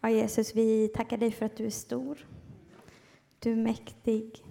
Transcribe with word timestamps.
Ja, 0.00 0.10
Jesus, 0.10 0.54
vi 0.54 0.88
tackar 0.88 1.16
dig 1.16 1.30
för 1.30 1.46
att 1.46 1.56
du 1.56 1.66
är 1.66 1.70
stor. 1.70 2.26
Du 3.38 3.52
är 3.52 3.56
mäktig. 3.56 4.44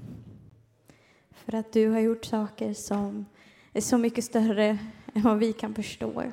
För 1.31 1.55
att 1.55 1.73
du 1.73 1.89
har 1.89 1.99
gjort 1.99 2.25
saker 2.25 2.73
som 2.73 3.25
är 3.73 3.81
så 3.81 3.97
mycket 3.97 4.23
större 4.23 4.77
än 5.13 5.21
vad 5.21 5.37
vi 5.37 5.53
kan 5.53 5.75
förstå. 5.75 6.23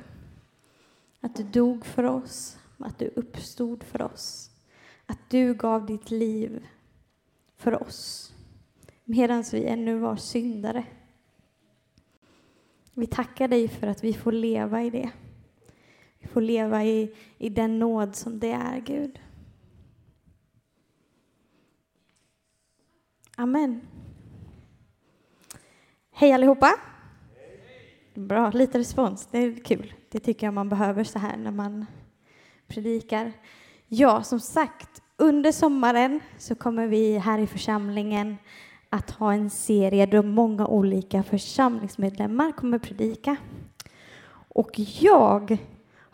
Att 1.21 1.35
du 1.35 1.43
dog 1.43 1.85
för 1.85 2.03
oss, 2.03 2.57
att 2.77 2.99
du 2.99 3.11
uppstod 3.15 3.83
för 3.83 4.01
oss. 4.01 4.51
Att 5.05 5.29
du 5.29 5.53
gav 5.53 5.85
ditt 5.85 6.11
liv 6.11 6.67
för 7.57 7.83
oss 7.83 8.31
medan 9.05 9.43
vi 9.51 9.65
ännu 9.65 9.97
var 9.97 10.15
syndare. 10.15 10.85
Vi 12.93 13.07
tackar 13.07 13.47
dig 13.47 13.67
för 13.67 13.87
att 13.87 14.03
vi 14.03 14.13
får 14.13 14.31
leva 14.31 14.83
i 14.83 14.89
det. 14.89 15.11
Får 16.31 16.41
leva 16.41 16.83
i, 16.83 17.13
i 17.37 17.49
den 17.49 17.79
nåd 17.79 18.15
som 18.15 18.39
det 18.39 18.51
är, 18.51 18.79
Gud. 18.79 19.19
Amen. 23.35 23.81
Hej 26.11 26.31
allihopa! 26.31 26.71
Bra, 28.13 28.51
lite 28.51 28.79
respons. 28.79 29.27
Det 29.31 29.37
är 29.37 29.63
kul. 29.63 29.93
Det 30.09 30.19
tycker 30.19 30.47
jag 30.47 30.53
man 30.53 30.69
behöver 30.69 31.03
så 31.03 31.19
här 31.19 31.37
när 31.37 31.51
man 31.51 31.85
predikar. 32.67 33.31
Ja, 33.87 34.23
som 34.23 34.39
sagt, 34.39 35.01
under 35.17 35.51
sommaren 35.51 36.19
så 36.37 36.55
kommer 36.55 36.87
vi 36.87 37.17
här 37.17 37.39
i 37.39 37.47
församlingen 37.47 38.37
att 38.89 39.11
ha 39.11 39.33
en 39.33 39.49
serie 39.49 40.05
där 40.05 40.23
många 40.23 40.67
olika 40.67 41.23
församlingsmedlemmar 41.23 42.51
kommer 42.51 42.79
predika. 42.79 43.35
Och 44.49 44.79
jag 44.99 45.57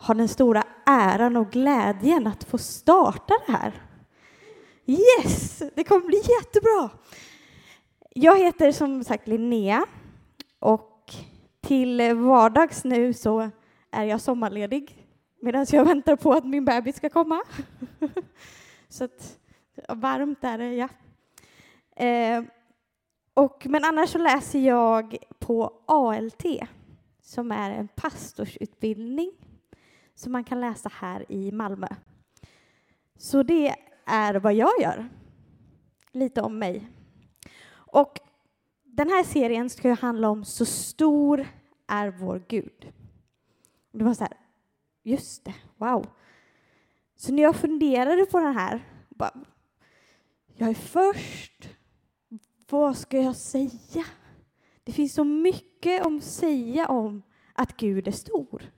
har 0.02 0.14
den 0.14 0.28
stora 0.28 0.64
äran 0.86 1.36
och 1.36 1.50
glädjen 1.50 2.26
att 2.26 2.44
få 2.44 2.58
starta 2.58 3.34
det 3.46 3.52
här. 3.52 3.72
Yes, 4.86 5.62
det 5.74 5.84
kommer 5.84 6.06
bli 6.06 6.16
jättebra. 6.16 6.90
Jag 8.10 8.38
heter 8.38 8.72
som 8.72 9.04
sagt 9.04 9.28
Linnea 9.28 9.86
och 10.58 11.14
till 11.60 12.14
vardags 12.14 12.84
nu 12.84 13.12
så 13.12 13.50
är 13.90 14.04
jag 14.04 14.20
sommarledig 14.20 15.06
medan 15.40 15.66
jag 15.70 15.84
väntar 15.84 16.16
på 16.16 16.32
att 16.32 16.44
min 16.44 16.64
bebis 16.64 16.96
ska 16.96 17.08
komma. 17.08 17.42
Så 18.88 19.04
att, 19.04 19.38
varmt 19.88 20.44
är 20.44 20.58
det, 20.58 20.74
ja. 20.74 20.88
Eh, 22.06 22.44
och, 23.34 23.66
men 23.66 23.84
annars 23.84 24.10
så 24.10 24.18
läser 24.18 24.58
jag 24.58 25.16
på 25.38 25.82
ALT, 25.86 26.44
som 27.22 27.52
är 27.52 27.70
en 27.70 27.88
pastorsutbildning 27.88 29.32
som 30.22 30.32
man 30.32 30.44
kan 30.44 30.60
läsa 30.60 30.90
här 30.94 31.32
i 31.32 31.52
Malmö. 31.52 31.86
Så 33.16 33.42
det 33.42 33.74
är 34.06 34.34
vad 34.34 34.54
jag 34.54 34.80
gör. 34.80 35.08
Lite 36.12 36.40
om 36.40 36.58
mig. 36.58 36.88
Och 37.72 38.20
den 38.84 39.08
här 39.08 39.24
serien 39.24 39.70
ska 39.70 39.88
ju 39.88 39.94
handla 39.94 40.28
om 40.28 40.44
Så 40.44 40.64
stor 40.66 41.46
är 41.86 42.10
vår 42.10 42.44
Gud. 42.48 42.92
Det 43.92 44.04
var 44.04 44.14
så 44.14 44.24
här, 44.24 44.36
just 45.02 45.44
det, 45.44 45.54
wow. 45.76 46.06
Så 47.16 47.32
när 47.32 47.42
jag 47.42 47.56
funderade 47.56 48.26
på 48.26 48.40
den 48.40 48.54
här, 48.54 48.88
bara, 49.08 49.40
jag 50.56 50.68
är 50.68 50.74
först, 50.74 51.68
vad 52.70 52.96
ska 52.96 53.18
jag 53.18 53.36
säga? 53.36 54.04
Det 54.84 54.92
finns 54.92 55.14
så 55.14 55.24
mycket 55.24 56.06
att 56.06 56.22
säga 56.22 56.88
om 56.88 57.22
att 57.52 57.76
Gud 57.76 58.08
är 58.08 58.12
stor. 58.12 58.72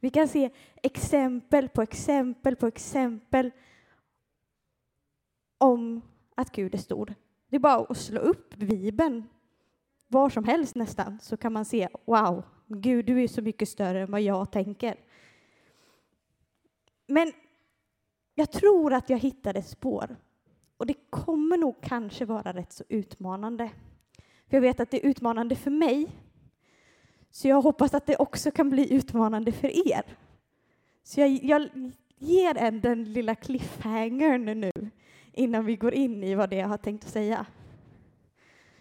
Vi 0.00 0.10
kan 0.10 0.28
se 0.28 0.50
exempel 0.82 1.68
på 1.68 1.82
exempel 1.82 2.56
på 2.56 2.66
exempel 2.66 3.50
om 5.58 6.02
att 6.34 6.52
Gud 6.52 6.74
är 6.74 6.78
stor. 6.78 7.14
Det 7.48 7.56
är 7.56 7.60
bara 7.60 7.86
att 7.88 7.96
slå 7.96 8.20
upp 8.20 8.56
Bibeln 8.56 9.24
var 10.08 10.30
som 10.30 10.44
helst 10.44 10.74
nästan 10.74 11.18
så 11.22 11.36
kan 11.36 11.52
man 11.52 11.64
se 11.64 11.88
wow, 12.04 12.42
Gud 12.66 13.06
du 13.06 13.22
är 13.22 13.28
så 13.28 13.42
mycket 13.42 13.68
större 13.68 14.00
än 14.00 14.10
vad 14.10 14.20
jag 14.20 14.52
tänker. 14.52 14.96
Men 17.06 17.32
jag 18.34 18.52
tror 18.52 18.92
att 18.92 19.10
jag 19.10 19.18
hittade 19.18 19.58
ett 19.58 19.68
spår 19.68 20.16
och 20.76 20.86
det 20.86 21.10
kommer 21.10 21.56
nog 21.56 21.80
kanske 21.82 22.24
vara 22.24 22.52
rätt 22.52 22.72
så 22.72 22.84
utmanande. 22.88 23.70
För 24.48 24.56
jag 24.56 24.60
vet 24.62 24.80
att 24.80 24.90
det 24.90 25.04
är 25.04 25.10
utmanande 25.10 25.56
för 25.56 25.70
mig. 25.70 26.10
Så 27.30 27.48
jag 27.48 27.62
hoppas 27.62 27.94
att 27.94 28.06
det 28.06 28.16
också 28.16 28.50
kan 28.50 28.70
bli 28.70 28.94
utmanande 28.94 29.52
för 29.52 29.88
er. 29.92 30.02
Så 31.02 31.20
jag, 31.20 31.30
jag 31.30 31.68
ger 32.18 32.56
en 32.56 32.80
den 32.80 33.12
lilla 33.12 33.34
cliffhangern 33.34 34.60
nu 34.60 34.72
innan 35.32 35.64
vi 35.64 35.76
går 35.76 35.94
in 35.94 36.24
i 36.24 36.34
vad 36.34 36.50
det 36.50 36.56
jag 36.56 36.68
har 36.68 36.78
tänkt 36.78 37.04
att 37.04 37.10
säga. 37.10 37.46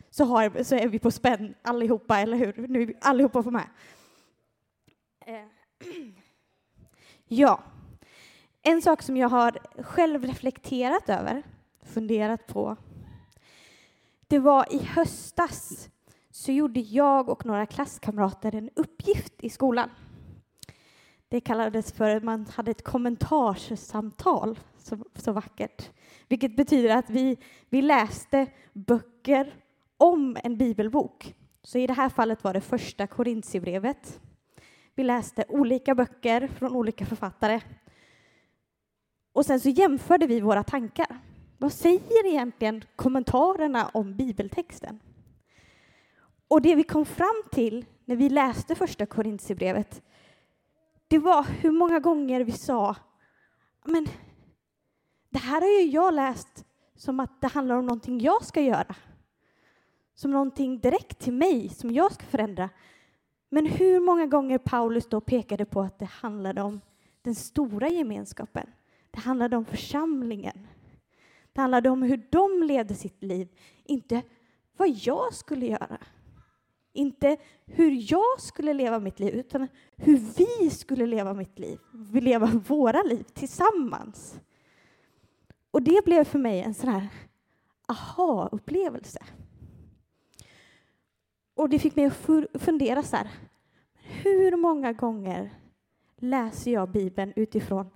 Så, 0.09 0.25
har, 0.25 0.63
så 0.63 0.75
är 0.75 0.87
vi 0.87 0.99
på 0.99 1.11
spänn 1.11 1.55
allihopa, 1.61 2.19
eller 2.19 2.37
hur? 2.37 2.67
Nu 2.67 2.81
är 2.81 2.85
vi 2.85 2.95
allihopa 3.01 3.43
på 3.43 3.51
med. 3.51 3.67
Eh, 5.25 5.41
ja. 7.27 7.63
En 8.61 8.81
sak 8.81 9.01
som 9.01 9.17
jag 9.17 9.29
har 9.29 9.59
själv 9.83 10.25
reflekterat 10.25 11.09
över, 11.09 11.43
funderat 11.81 12.47
på, 12.47 12.77
det 14.27 14.39
var 14.39 14.73
i 14.73 14.77
höstas 14.83 15.89
så 16.37 16.51
gjorde 16.51 16.79
jag 16.79 17.29
och 17.29 17.45
några 17.45 17.65
klasskamrater 17.65 18.55
en 18.55 18.69
uppgift 18.75 19.33
i 19.37 19.49
skolan. 19.49 19.89
Det 21.27 21.41
kallades 21.41 21.91
för 21.91 22.15
att 22.15 22.23
man 22.23 22.45
hade 22.45 22.71
ett 22.71 22.83
kommentarssamtal, 22.83 24.59
så, 24.77 24.97
så 25.15 25.31
vackert. 25.31 25.89
Vilket 26.27 26.55
betyder 26.55 26.95
att 26.95 27.09
vi, 27.09 27.37
vi 27.69 27.81
läste 27.81 28.47
böcker 28.73 29.53
om 29.97 30.37
en 30.43 30.57
bibelbok. 30.57 31.35
Så 31.63 31.77
i 31.77 31.87
det 31.87 31.93
här 31.93 32.09
fallet 32.09 32.43
var 32.43 32.53
det 32.53 32.61
första 32.61 33.07
Korintierbrevet. 33.07 34.19
Vi 34.95 35.03
läste 35.03 35.45
olika 35.49 35.95
böcker 35.95 36.47
från 36.47 36.75
olika 36.75 37.05
författare. 37.05 37.61
Och 39.33 39.45
sen 39.45 39.59
så 39.59 39.69
jämförde 39.69 40.27
vi 40.27 40.41
våra 40.41 40.63
tankar. 40.63 41.19
Vad 41.57 41.73
säger 41.73 42.25
egentligen 42.25 42.83
kommentarerna 42.95 43.89
om 43.93 44.15
bibeltexten? 44.15 44.99
Och 46.47 46.61
det 46.61 46.75
vi 46.75 46.83
kom 46.83 47.05
fram 47.05 47.43
till 47.51 47.85
när 48.05 48.15
vi 48.15 48.29
läste 48.29 48.75
första 48.75 49.05
Korintierbrevet, 49.05 50.01
det 51.07 51.17
var 51.17 51.43
hur 51.43 51.71
många 51.71 51.99
gånger 51.99 52.43
vi 52.43 52.51
sa, 52.51 52.95
men 53.85 54.07
det 55.29 55.39
här 55.39 55.61
har 55.61 55.67
ju 55.67 55.89
jag 55.89 56.13
läst 56.13 56.65
som 56.95 57.19
att 57.19 57.41
det 57.41 57.47
handlar 57.47 57.75
om 57.75 57.85
någonting 57.85 58.19
jag 58.19 58.45
ska 58.45 58.61
göra. 58.61 58.95
Som 60.15 60.31
någonting 60.31 60.79
direkt 60.79 61.19
till 61.19 61.33
mig, 61.33 61.69
som 61.69 61.91
jag 61.91 62.13
ska 62.13 62.25
förändra. 62.25 62.69
Men 63.49 63.65
hur 63.65 63.99
många 63.99 64.25
gånger 64.25 64.57
Paulus 64.57 65.09
då 65.09 65.21
pekade 65.21 65.65
på 65.65 65.81
att 65.81 65.99
det 65.99 66.05
handlade 66.05 66.61
om 66.61 66.81
den 67.21 67.35
stora 67.35 67.89
gemenskapen. 67.89 68.69
Det 69.11 69.19
handlade 69.19 69.57
om 69.57 69.65
församlingen. 69.65 70.67
Det 71.53 71.61
handlade 71.61 71.89
om 71.89 72.01
hur 72.01 72.27
de 72.29 72.63
levde 72.63 72.95
sitt 72.95 73.23
liv, 73.23 73.47
inte 73.83 74.21
vad 74.77 74.89
jag 74.89 75.33
skulle 75.33 75.65
göra. 75.65 75.97
Inte 76.97 77.37
hur 77.65 78.11
jag 78.11 78.41
skulle 78.41 78.73
leva 78.73 78.99
mitt 78.99 79.19
liv, 79.19 79.33
utan 79.33 79.67
hur 79.95 80.17
vi 80.17 80.69
skulle 80.69 81.05
leva 81.05 81.33
mitt 81.33 81.59
liv. 81.59 81.79
Vi 81.91 82.21
leva 82.21 82.45
våra 82.45 83.03
liv 83.03 83.23
tillsammans. 83.33 84.39
Och 85.71 85.81
det 85.81 86.05
blev 86.05 86.23
för 86.23 86.39
mig 86.39 86.61
en 86.61 86.73
sån 86.73 86.89
här 86.89 87.07
aha-upplevelse. 87.87 89.19
Och 91.55 91.69
det 91.69 91.79
fick 91.79 91.95
mig 91.95 92.05
att 92.05 92.61
fundera 92.61 93.03
så 93.03 93.15
här. 93.15 93.31
Hur 93.93 94.55
många 94.55 94.93
gånger 94.93 95.53
läser 96.15 96.71
jag 96.71 96.91
Bibeln 96.91 97.33
utifrån, 97.35 97.89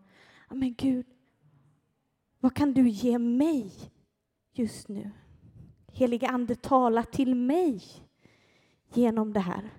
men 0.50 0.74
Gud, 0.74 1.06
vad 2.40 2.56
kan 2.56 2.74
du 2.74 2.90
ge 2.90 3.20
mig 3.20 3.72
just 4.54 4.88
nu? 4.88 5.12
Helige 5.88 6.28
Ande, 6.28 6.56
tala 6.56 7.04
till 7.04 7.36
mig 7.36 7.84
genom 8.94 9.34
det 9.34 9.40
här. 9.40 9.70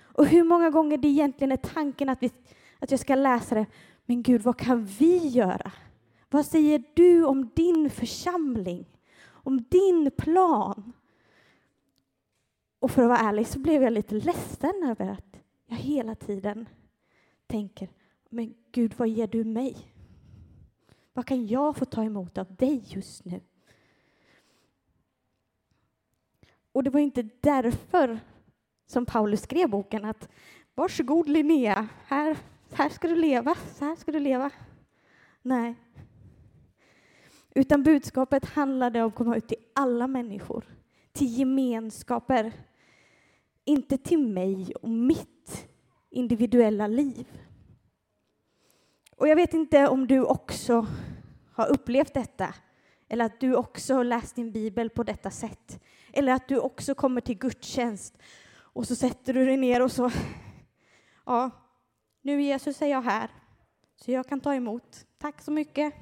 Och 0.00 0.26
hur 0.26 0.44
många 0.44 0.70
gånger 0.70 0.98
det 0.98 1.08
egentligen 1.08 1.52
är 1.52 1.56
tanken 1.56 2.08
att, 2.08 2.22
vi, 2.22 2.30
att 2.78 2.90
jag 2.90 3.00
ska 3.00 3.14
läsa 3.14 3.54
det, 3.54 3.66
men 4.06 4.22
Gud, 4.22 4.42
vad 4.42 4.58
kan 4.58 4.84
vi 4.84 5.28
göra? 5.28 5.72
Vad 6.30 6.46
säger 6.46 6.82
du 6.94 7.24
om 7.24 7.50
din 7.54 7.90
församling? 7.90 8.86
Om 9.24 9.64
din 9.70 10.10
plan? 10.10 10.92
Och 12.78 12.90
för 12.90 13.02
att 13.02 13.08
vara 13.08 13.18
ärlig 13.18 13.46
så 13.46 13.58
blev 13.58 13.82
jag 13.82 13.92
lite 13.92 14.14
ledsen 14.14 14.82
över 14.84 15.08
att 15.08 15.36
jag 15.66 15.76
hela 15.76 16.14
tiden 16.14 16.68
tänker, 17.46 17.88
men 18.28 18.54
Gud, 18.72 18.94
vad 18.96 19.08
ger 19.08 19.26
du 19.26 19.44
mig? 19.44 19.76
Vad 21.12 21.26
kan 21.26 21.46
jag 21.46 21.76
få 21.76 21.84
ta 21.84 22.04
emot 22.04 22.38
av 22.38 22.54
dig 22.54 22.84
just 22.86 23.24
nu? 23.24 23.40
Och 26.72 26.84
det 26.84 26.90
var 26.90 27.00
inte 27.00 27.28
därför 27.40 28.20
som 28.92 29.06
Paulus 29.06 29.42
skrev 29.42 29.70
boken 29.70 30.04
att 30.04 30.28
varsågod 30.74 31.28
Linnea, 31.28 31.88
här, 32.06 32.36
här 32.72 32.88
ska 32.88 33.08
du 33.08 33.16
leva, 33.16 33.54
så 33.74 33.84
här 33.84 33.96
ska 33.96 34.12
du 34.12 34.20
leva. 34.20 34.50
Nej. 35.42 35.74
Utan 37.54 37.82
budskapet 37.82 38.44
handlade 38.44 39.02
om 39.02 39.08
att 39.08 39.14
komma 39.14 39.36
ut 39.36 39.48
till 39.48 39.64
alla 39.74 40.06
människor, 40.06 40.64
till 41.12 41.38
gemenskaper, 41.38 42.52
inte 43.64 43.98
till 43.98 44.18
mig 44.18 44.74
och 44.74 44.88
mitt 44.88 45.68
individuella 46.10 46.86
liv. 46.86 47.26
Och 49.16 49.28
jag 49.28 49.36
vet 49.36 49.54
inte 49.54 49.88
om 49.88 50.06
du 50.06 50.24
också 50.24 50.86
har 51.52 51.68
upplevt 51.68 52.14
detta, 52.14 52.54
eller 53.08 53.24
att 53.24 53.40
du 53.40 53.54
också 53.54 53.94
har 53.94 54.04
läst 54.04 54.36
din 54.36 54.52
bibel 54.52 54.90
på 54.90 55.02
detta 55.02 55.30
sätt, 55.30 55.82
eller 56.12 56.32
att 56.32 56.48
du 56.48 56.58
också 56.58 56.94
kommer 56.94 57.20
till 57.20 57.38
gudstjänst 57.38 58.18
och 58.72 58.86
så 58.86 58.96
sätter 58.96 59.34
du 59.34 59.46
dig 59.46 59.56
ner 59.56 59.82
och 59.82 59.92
så, 59.92 60.10
ja, 61.26 61.50
nu 62.22 62.42
Jesus 62.42 62.82
är 62.82 62.86
jag 62.86 63.02
här, 63.02 63.30
så 63.96 64.10
jag 64.10 64.26
kan 64.26 64.40
ta 64.40 64.54
emot. 64.54 65.06
Tack 65.18 65.40
så 65.40 65.50
mycket. 65.50 65.94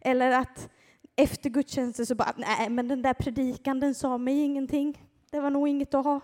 Eller 0.00 0.30
att 0.30 0.70
efter 1.16 1.50
gudstjänsten 1.50 2.06
så 2.06 2.14
bara, 2.14 2.34
nej, 2.36 2.70
men 2.70 2.88
den 2.88 3.02
där 3.02 3.14
predikan, 3.14 3.80
den 3.80 3.94
sa 3.94 4.18
mig 4.18 4.40
ingenting. 4.40 5.02
Det 5.30 5.40
var 5.40 5.50
nog 5.50 5.68
inget 5.68 5.94
att 5.94 6.04
ha. 6.04 6.20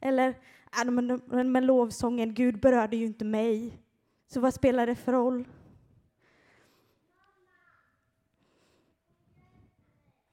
Eller, 0.00 0.34
men, 0.84 1.52
men 1.52 1.66
lovsången, 1.66 2.34
Gud 2.34 2.60
berörde 2.60 2.96
ju 2.96 3.06
inte 3.06 3.24
mig. 3.24 3.78
Så 4.26 4.40
vad 4.40 4.54
spelar 4.54 4.86
det 4.86 4.94
för 4.94 5.12
roll? 5.12 5.48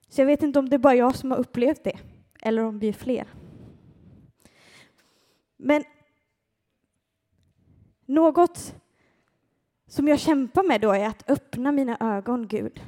Så 0.08 0.20
jag 0.20 0.26
vet 0.26 0.42
inte 0.42 0.58
om 0.58 0.68
det 0.68 0.76
är 0.76 0.78
bara 0.78 0.94
jag 0.94 1.16
som 1.16 1.30
har 1.30 1.38
upplevt 1.38 1.84
det, 1.84 1.98
eller 2.42 2.64
om 2.64 2.78
vi 2.78 2.88
är 2.88 2.92
fler. 2.92 3.28
Men 5.58 5.84
något 8.06 8.74
som 9.86 10.08
jag 10.08 10.18
kämpar 10.18 10.62
med 10.62 10.80
då 10.80 10.92
är 10.92 11.06
att 11.06 11.30
öppna 11.30 11.72
mina 11.72 11.96
ögon, 12.00 12.48
Gud, 12.48 12.82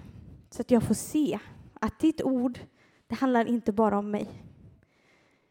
så 0.51 0.61
att 0.61 0.71
jag 0.71 0.83
får 0.83 0.95
se 0.95 1.39
att 1.81 1.99
ditt 1.99 2.23
ord, 2.23 2.59
det 3.07 3.15
handlar 3.15 3.49
inte 3.49 3.73
bara 3.73 3.99
om 3.99 4.11
mig, 4.11 4.29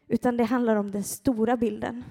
utan 0.08 0.36
det 0.36 0.44
handlar 0.44 0.76
om 0.76 0.90
den 0.90 1.04
stora 1.04 1.56
bilden. 1.56 2.04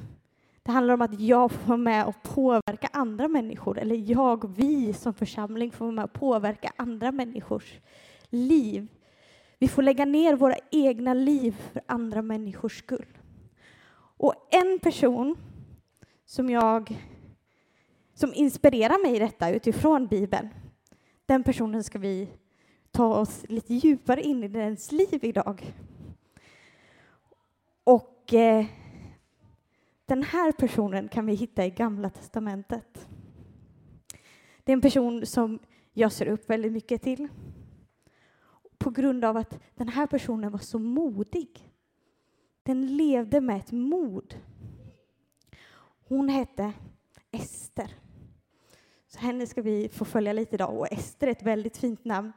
Det 0.63 0.71
handlar 0.71 0.94
om 0.94 1.01
att 1.01 1.19
jag 1.19 1.51
får 1.51 1.67
vara 1.67 1.77
med 1.77 2.06
och 2.06 2.23
påverka 2.23 2.89
andra 2.94 3.27
människor, 3.27 3.79
eller 3.79 3.95
jag, 3.95 4.56
vi 4.56 4.94
som 4.94 5.13
församling 5.13 5.71
får 5.71 5.85
vara 5.85 5.95
med 5.95 6.06
och 6.06 6.13
påverka 6.13 6.71
andra 6.75 7.11
människors 7.11 7.79
liv. 8.29 8.88
Vi 9.59 9.67
får 9.67 9.81
lägga 9.81 10.06
ner 10.06 10.35
våra 10.35 10.56
egna 10.71 11.13
liv 11.13 11.51
för 11.51 11.81
andra 11.85 12.21
människors 12.21 12.79
skull. 12.79 13.19
Och 14.19 14.33
en 14.51 14.80
person 14.80 15.38
som 16.25 16.50
jag 16.50 16.98
som 18.13 18.33
inspirerar 18.33 19.04
mig 19.04 19.16
i 19.16 19.19
detta 19.19 19.50
utifrån 19.50 20.07
Bibeln, 20.07 20.50
den 21.25 21.44
personen 21.44 21.83
ska 21.83 22.00
vi 22.00 22.30
ta 22.92 23.19
oss 23.19 23.45
lite 23.50 23.74
djupare 23.74 24.21
in 24.21 24.44
i 24.44 24.48
dens 24.48 24.92
liv 24.92 25.19
idag. 25.21 25.74
Och 27.83 28.33
eh, 28.33 28.66
den 30.06 30.24
här 30.24 30.51
personen 30.51 31.07
kan 31.07 31.25
vi 31.25 31.33
hitta 31.33 31.66
i 31.66 31.69
Gamla 31.69 32.10
testamentet. 32.10 33.07
Det 34.63 34.71
är 34.71 34.74
en 34.74 34.81
person 34.81 35.25
som 35.25 35.60
jag 35.94 36.12
ser 36.12 36.25
upp 36.25 36.50
väldigt 36.50 36.71
mycket 36.71 37.01
till 37.01 37.27
på 38.77 38.89
grund 38.89 39.25
av 39.25 39.38
att 39.38 39.60
den 39.75 39.88
här 39.88 40.07
personen 40.07 40.51
var 40.51 40.60
så 40.60 40.80
modig. 40.80 41.69
Den 42.69 42.98
levde 42.98 43.42
med 43.42 43.57
ett 43.57 43.71
mod. 43.71 44.36
Hon 46.07 46.30
hette 46.30 46.74
Ester. 47.31 47.95
Så 49.07 49.19
henne 49.19 49.48
ska 49.48 49.62
vi 49.62 49.89
få 49.89 50.06
följa 50.06 50.33
lite 50.33 50.56
idag. 50.56 50.77
Och 50.77 50.92
Ester 50.92 51.27
är 51.27 51.31
ett 51.31 51.44
väldigt 51.44 51.77
fint 51.77 52.06
namn. 52.06 52.33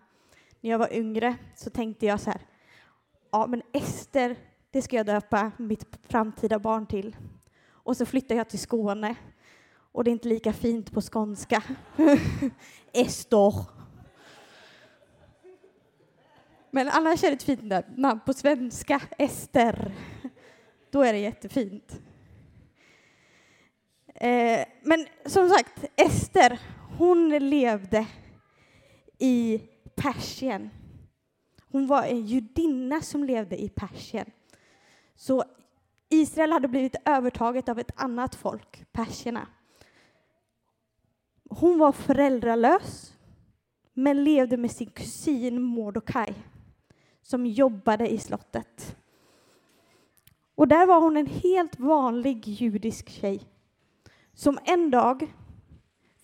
När 0.60 0.70
jag 0.70 0.78
var 0.78 0.92
yngre 0.92 1.36
så 1.56 1.70
tänkte 1.70 2.06
jag 2.06 2.20
så 2.20 2.30
här, 2.30 2.40
ja 3.30 3.46
men 3.46 3.62
Ester, 3.72 4.36
det 4.70 4.82
ska 4.82 4.96
jag 4.96 5.06
döpa 5.06 5.52
mitt 5.56 5.86
framtida 6.02 6.58
barn 6.58 6.86
till. 6.86 7.16
Och 7.68 7.96
så 7.96 8.06
flyttade 8.06 8.38
jag 8.38 8.48
till 8.48 8.58
Skåne 8.58 9.14
och 9.74 10.04
det 10.04 10.10
är 10.10 10.12
inte 10.12 10.28
lika 10.28 10.52
fint 10.52 10.92
på 10.92 11.00
skånska. 11.00 11.62
Ester. 12.92 13.81
Men 16.74 16.88
alla 16.88 17.16
känner 17.16 17.32
ett 17.32 17.42
fint 17.42 17.62
namn 17.96 18.20
på 18.26 18.32
svenska, 18.32 19.00
Ester. 19.18 19.94
Då 20.90 21.02
är 21.02 21.12
det 21.12 21.18
jättefint. 21.18 22.00
Eh, 24.14 24.64
men 24.82 25.06
som 25.26 25.48
sagt, 25.48 25.84
Ester, 25.96 26.60
hon 26.98 27.28
levde 27.28 28.06
i 29.18 29.60
Persien. 29.94 30.70
Hon 31.70 31.86
var 31.86 32.02
en 32.02 32.26
judinna 32.26 33.00
som 33.00 33.24
levde 33.24 33.62
i 33.62 33.68
Persien. 33.68 34.30
Så 35.14 35.44
Israel 36.08 36.52
hade 36.52 36.68
blivit 36.68 36.96
övertaget 37.04 37.68
av 37.68 37.78
ett 37.78 37.92
annat 38.00 38.34
folk, 38.34 38.92
perserna. 38.92 39.46
Hon 41.50 41.78
var 41.78 41.92
föräldralös, 41.92 43.12
men 43.92 44.24
levde 44.24 44.56
med 44.56 44.70
sin 44.70 44.90
kusin 44.90 45.62
Mordokaj 45.62 46.34
som 47.22 47.46
jobbade 47.46 48.08
i 48.08 48.18
slottet. 48.18 48.96
Och 50.54 50.68
där 50.68 50.86
var 50.86 51.00
hon 51.00 51.16
en 51.16 51.26
helt 51.26 51.78
vanlig 51.78 52.48
judisk 52.48 53.08
tjej 53.08 53.40
som 54.34 54.58
en 54.64 54.90
dag 54.90 55.32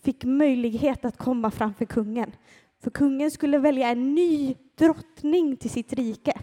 fick 0.03 0.25
möjlighet 0.25 1.05
att 1.05 1.17
komma 1.17 1.51
framför 1.51 1.85
kungen. 1.85 2.33
För 2.81 2.91
kungen 2.91 3.31
skulle 3.31 3.59
välja 3.59 3.89
en 3.89 4.15
ny 4.15 4.55
drottning 4.75 5.57
till 5.57 5.71
sitt 5.71 5.93
rike. 5.93 6.41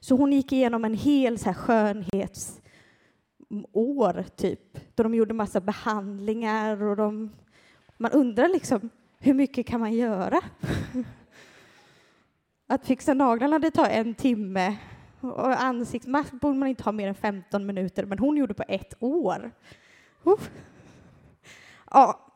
Så 0.00 0.16
hon 0.16 0.32
gick 0.32 0.52
igenom 0.52 0.84
en 0.84 0.94
hel 0.94 1.38
så 1.38 1.44
här 1.44 1.54
skönhetsår, 1.54 2.62
typ, 4.36 4.78
då 4.94 5.02
de 5.02 5.14
gjorde 5.14 5.34
massa 5.34 5.60
behandlingar 5.60 6.82
och 6.82 6.96
de... 6.96 7.30
Man 7.96 8.12
undrar 8.12 8.48
liksom, 8.48 8.90
hur 9.18 9.34
mycket 9.34 9.66
kan 9.66 9.80
man 9.80 9.92
göra? 9.92 10.40
Att 12.70 12.86
fixa 12.86 13.14
naglarna, 13.14 13.58
det 13.58 13.70
tar 13.70 13.88
en 13.88 14.14
timme. 14.14 14.76
Och 15.20 15.62
ansiktsmask 15.62 16.32
borde 16.32 16.58
man 16.58 16.68
inte 16.68 16.84
ha 16.84 16.92
mer 16.92 17.08
än 17.08 17.14
15 17.14 17.66
minuter, 17.66 18.04
men 18.04 18.18
hon 18.18 18.36
gjorde 18.36 18.54
på 18.54 18.64
ett 18.68 18.94
år. 19.00 19.50
Uh. 20.26 20.40
Ja. 21.90 22.32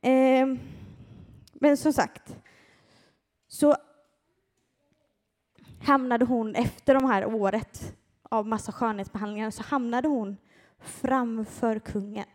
Eh. 0.00 0.46
Men 1.52 1.76
som 1.76 1.92
sagt, 1.92 2.36
så 3.48 3.76
hamnade 5.82 6.24
hon 6.24 6.54
efter 6.54 6.94
de 6.94 7.04
här 7.04 7.26
året 7.26 7.96
av 8.22 8.46
massa 8.46 8.72
skönhetsbehandlingar 8.72 9.50
så 9.50 9.62
hamnade 9.62 10.08
hon 10.08 10.36
framför 10.78 11.78
kungen. 11.78 12.26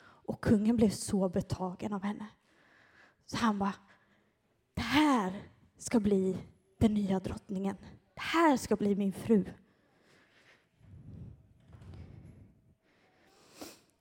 Och 0.00 0.40
kungen 0.40 0.76
blev 0.76 0.90
så 0.90 1.28
betagen 1.28 1.92
av 1.92 2.02
henne. 2.02 2.26
Så 3.26 3.36
han 3.36 3.58
bara, 3.58 3.74
det 4.74 4.82
här 4.82 5.32
ska 5.84 6.00
bli 6.00 6.36
den 6.78 6.94
nya 6.94 7.20
drottningen. 7.20 7.76
Det 8.14 8.20
här 8.20 8.56
ska 8.56 8.76
bli 8.76 8.96
min 8.96 9.12
fru. 9.12 9.44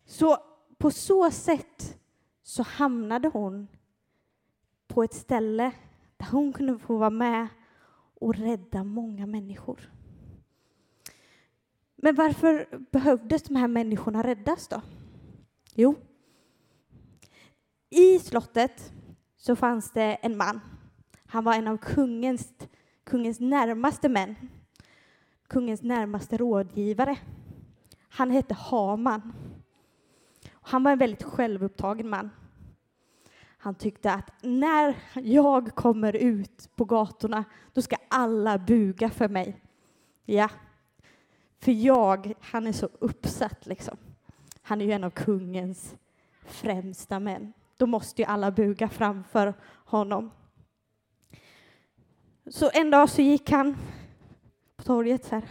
Så 0.06 0.38
på 0.78 0.92
så 0.92 1.32
sätt 1.32 2.00
så 2.44 2.64
hamnade 2.64 3.28
hon 3.28 3.68
på 4.88 5.04
ett 5.04 5.14
ställe 5.14 5.72
där 6.18 6.28
hon 6.32 6.54
kunde 6.54 6.80
få 6.80 6.98
vara 6.98 7.10
med 7.10 7.48
och 8.16 8.36
rädda 8.36 8.84
många 8.84 9.26
människor. 9.26 9.92
Men 11.96 12.16
varför 12.16 12.80
behövdes 12.92 13.44
de 13.44 13.56
här 13.56 13.68
människorna 13.68 14.24
räddas 14.24 14.68
då? 14.68 14.82
Jo, 15.76 15.96
i 17.90 18.20
slottet 18.20 18.94
så 19.38 19.56
fanns 19.56 19.92
det 19.92 20.16
en 20.22 20.38
man. 20.38 20.60
Han 21.34 21.44
var 21.44 21.54
en 21.54 21.68
av 21.68 21.78
kungens, 21.78 22.54
kungens 23.04 23.40
närmaste 23.40 24.10
män, 24.10 24.36
kungens 25.48 25.82
närmaste 25.82 26.38
rådgivare. 26.38 27.18
Han 28.10 28.32
hette 28.32 28.54
Haman. 28.54 29.34
Han 30.52 30.84
var 30.84 30.92
en 30.92 30.98
väldigt 30.98 31.24
självupptagen 31.24 32.10
man. 32.10 32.30
Han 33.58 33.76
tyckte 33.76 34.14
att 34.14 34.32
när 34.42 34.96
jag 35.14 35.76
kommer 35.76 36.16
ut 36.16 36.70
på 36.76 36.86
gatorna, 36.86 37.44
då 37.74 37.82
ska 37.82 37.96
alla 38.08 38.58
buga 38.58 39.10
för 39.10 39.28
mig. 39.28 39.62
Ja, 40.26 40.50
för 41.60 41.72
jag, 41.72 42.34
han 42.42 42.68
är 42.68 42.74
så 42.74 42.90
uppsatt 43.00 43.66
liksom. 43.66 43.98
Han 44.62 44.82
är 44.82 44.86
ju 44.86 44.92
en 44.92 45.04
av 45.04 45.10
kungens 45.10 45.96
främsta 46.46 47.20
män. 47.20 47.54
Då 47.78 47.86
måste 47.86 48.22
ju 48.22 48.28
alla 48.28 48.52
buga 48.52 48.90
framför 48.90 49.54
honom. 49.86 50.32
Så 52.46 52.70
en 52.74 52.90
dag 52.90 53.10
så 53.10 53.22
gick 53.22 53.50
han 53.50 53.78
på 54.76 54.84
torget 54.84 55.30
här 55.30 55.50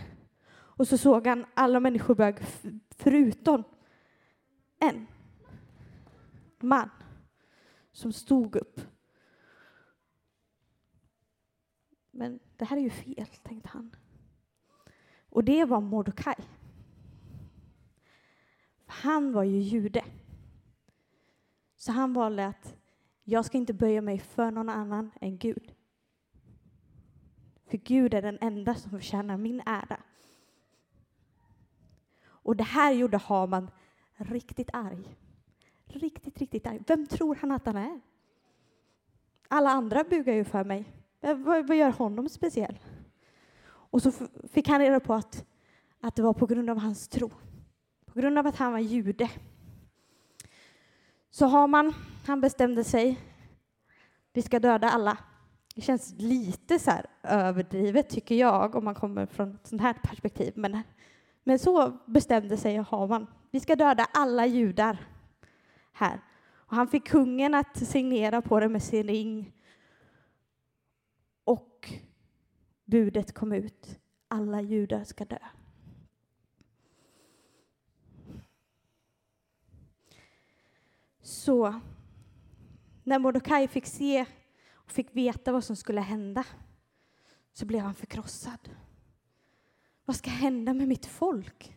och 0.54 0.88
så 0.88 0.98
såg 0.98 1.26
han 1.26 1.44
alla 1.54 1.80
människor 1.80 2.14
bög 2.14 2.36
förutom 2.96 3.64
en 4.78 5.06
man 6.60 6.90
som 7.92 8.12
stod 8.12 8.56
upp. 8.56 8.80
men 12.12 12.40
det 12.56 12.64
här 12.64 12.76
är 12.76 12.80
ju 12.80 12.90
fel, 12.90 13.26
tänkte 13.26 13.68
han. 13.68 13.96
Och 15.28 15.44
det 15.44 15.64
var 15.64 15.80
Mordokaj. 15.80 16.36
Han 18.86 19.32
var 19.32 19.42
ju 19.42 19.58
jude. 19.58 20.04
Så 21.76 21.92
han 21.92 22.12
valde 22.12 22.46
att 22.46 22.76
jag 23.24 23.44
ska 23.44 23.58
inte 23.58 23.74
böja 23.74 24.02
mig 24.02 24.18
för 24.18 24.50
någon 24.50 24.68
annan 24.68 25.10
än 25.20 25.38
Gud. 25.38 25.74
För 27.72 27.78
Gud 27.78 28.14
är 28.14 28.22
den 28.22 28.38
enda 28.40 28.74
som 28.74 28.90
förtjänar 28.90 29.36
min 29.36 29.62
ära. 29.66 30.00
Och 32.24 32.56
det 32.56 32.64
här 32.64 32.92
gjorde 32.92 33.16
Haman 33.16 33.70
riktigt 34.16 34.70
arg. 34.72 35.16
Riktigt, 35.84 36.38
riktigt 36.38 36.66
arg. 36.66 36.82
Vem 36.86 37.06
tror 37.06 37.34
han 37.34 37.52
att 37.52 37.66
han 37.66 37.76
är? 37.76 38.00
Alla 39.48 39.70
andra 39.70 40.04
bugar 40.04 40.34
ju 40.34 40.44
för 40.44 40.64
mig. 40.64 40.84
Eh, 41.20 41.36
vad, 41.36 41.66
vad 41.66 41.76
gör 41.76 41.90
honom 41.90 42.28
speciell? 42.28 42.78
Och 43.64 44.02
så 44.02 44.12
fick 44.52 44.68
han 44.68 44.80
reda 44.80 45.00
på 45.00 45.14
att, 45.14 45.44
att 46.00 46.16
det 46.16 46.22
var 46.22 46.34
på 46.34 46.46
grund 46.46 46.70
av 46.70 46.78
hans 46.78 47.08
tro. 47.08 47.30
På 48.04 48.20
grund 48.20 48.38
av 48.38 48.46
att 48.46 48.56
han 48.56 48.72
var 48.72 48.78
jude. 48.78 49.30
Så 51.30 51.46
Haman, 51.46 51.94
han 52.26 52.40
bestämde 52.40 52.84
sig. 52.84 53.20
Vi 54.32 54.42
ska 54.42 54.60
döda 54.60 54.90
alla. 54.90 55.18
Det 55.74 55.80
känns 55.80 56.14
lite 56.18 56.78
så 56.78 56.92
överdrivet, 57.22 58.08
tycker 58.08 58.34
jag, 58.34 58.74
om 58.74 58.84
man 58.84 58.94
kommer 58.94 59.26
från 59.26 59.54
ett 59.54 59.66
sånt 59.66 59.82
här 59.82 59.94
perspektiv. 60.02 60.52
Men, 60.56 60.82
men 61.44 61.58
så 61.58 61.98
bestämde 62.06 62.56
sig 62.56 62.76
Haman. 62.76 63.26
Vi 63.50 63.60
ska 63.60 63.76
döda 63.76 64.06
alla 64.12 64.46
judar 64.46 65.06
här. 65.92 66.20
Och 66.52 66.76
han 66.76 66.88
fick 66.88 67.08
kungen 67.08 67.54
att 67.54 67.76
signera 67.76 68.42
på 68.42 68.60
det 68.60 68.68
med 68.68 68.82
sin 68.82 69.06
ring. 69.06 69.52
Och 71.44 71.92
budet 72.84 73.34
kom 73.34 73.52
ut. 73.52 73.98
Alla 74.28 74.60
judar 74.60 75.04
ska 75.04 75.24
dö. 75.24 75.38
Så 81.22 81.80
när 83.04 83.18
Mordecai 83.18 83.68
fick 83.68 83.86
se 83.86 84.26
fick 84.92 85.16
veta 85.16 85.52
vad 85.52 85.64
som 85.64 85.76
skulle 85.76 86.00
hända 86.00 86.44
så 87.52 87.66
blev 87.66 87.80
han 87.80 87.94
förkrossad. 87.94 88.70
Vad 90.04 90.16
ska 90.16 90.30
hända 90.30 90.74
med 90.74 90.88
mitt 90.88 91.06
folk? 91.06 91.76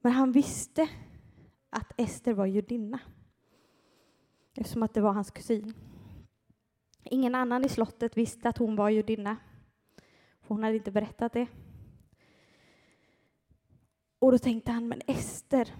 Men 0.00 0.12
han 0.12 0.32
visste 0.32 0.88
att 1.70 1.92
Ester 2.00 2.32
var 2.32 2.46
judinna 2.46 2.98
eftersom 4.54 4.82
att 4.82 4.94
det 4.94 5.00
var 5.00 5.12
hans 5.12 5.30
kusin. 5.30 5.74
Ingen 7.04 7.34
annan 7.34 7.64
i 7.64 7.68
slottet 7.68 8.16
visste 8.16 8.48
att 8.48 8.58
hon 8.58 8.76
var 8.76 8.90
judinna. 8.90 9.36
För 10.40 10.48
hon 10.54 10.62
hade 10.62 10.76
inte 10.76 10.90
berättat 10.90 11.32
det. 11.32 11.46
Och 14.18 14.32
då 14.32 14.38
tänkte 14.38 14.72
han, 14.72 14.88
men 14.88 15.02
Ester, 15.06 15.74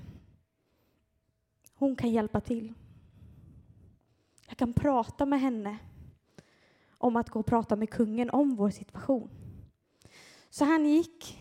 hon 1.75 1.97
kan 1.97 2.11
hjälpa 2.11 2.41
till. 2.41 2.75
Jag 4.53 4.59
kan 4.59 4.73
prata 4.73 5.27
med 5.27 5.41
henne 5.41 5.79
om 6.99 7.17
att 7.17 7.31
gå 7.31 7.41
och 7.41 7.47
prata 7.47 7.77
med 7.77 7.91
kungen 7.91 8.31
om 8.31 8.57
vår 8.57 8.71
situation. 8.71 9.31
Så 10.51 10.65
han 10.65 10.87
gick 10.87 11.39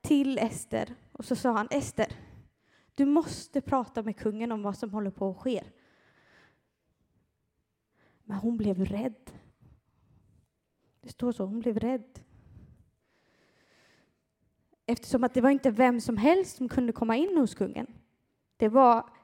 till 0.00 0.38
Ester 0.38 0.94
och 1.12 1.24
så 1.24 1.36
sa 1.36 1.52
han 1.52 1.68
Ester, 1.70 2.12
du 2.94 3.04
måste 3.04 3.60
prata 3.60 4.02
med 4.02 4.16
kungen 4.16 4.52
om 4.52 4.62
vad 4.62 4.78
som 4.78 4.90
håller 4.92 5.10
på 5.10 5.30
att 5.30 5.36
ske. 5.36 5.64
Men 8.24 8.36
hon 8.36 8.56
blev 8.56 8.84
rädd. 8.84 9.30
Det 11.00 11.08
står 11.08 11.32
så, 11.32 11.44
hon 11.44 11.60
blev 11.60 11.78
rädd. 11.78 12.20
Eftersom 14.86 15.24
att 15.24 15.34
det 15.34 15.40
var 15.40 15.50
inte 15.50 15.70
vem 15.70 16.00
som 16.00 16.16
helst 16.16 16.56
som 16.56 16.68
kunde 16.68 16.92
komma 16.92 17.16
in 17.16 17.36
hos 17.36 17.54
kungen. 17.54 17.86
Det 18.56 18.68
var 18.68 19.15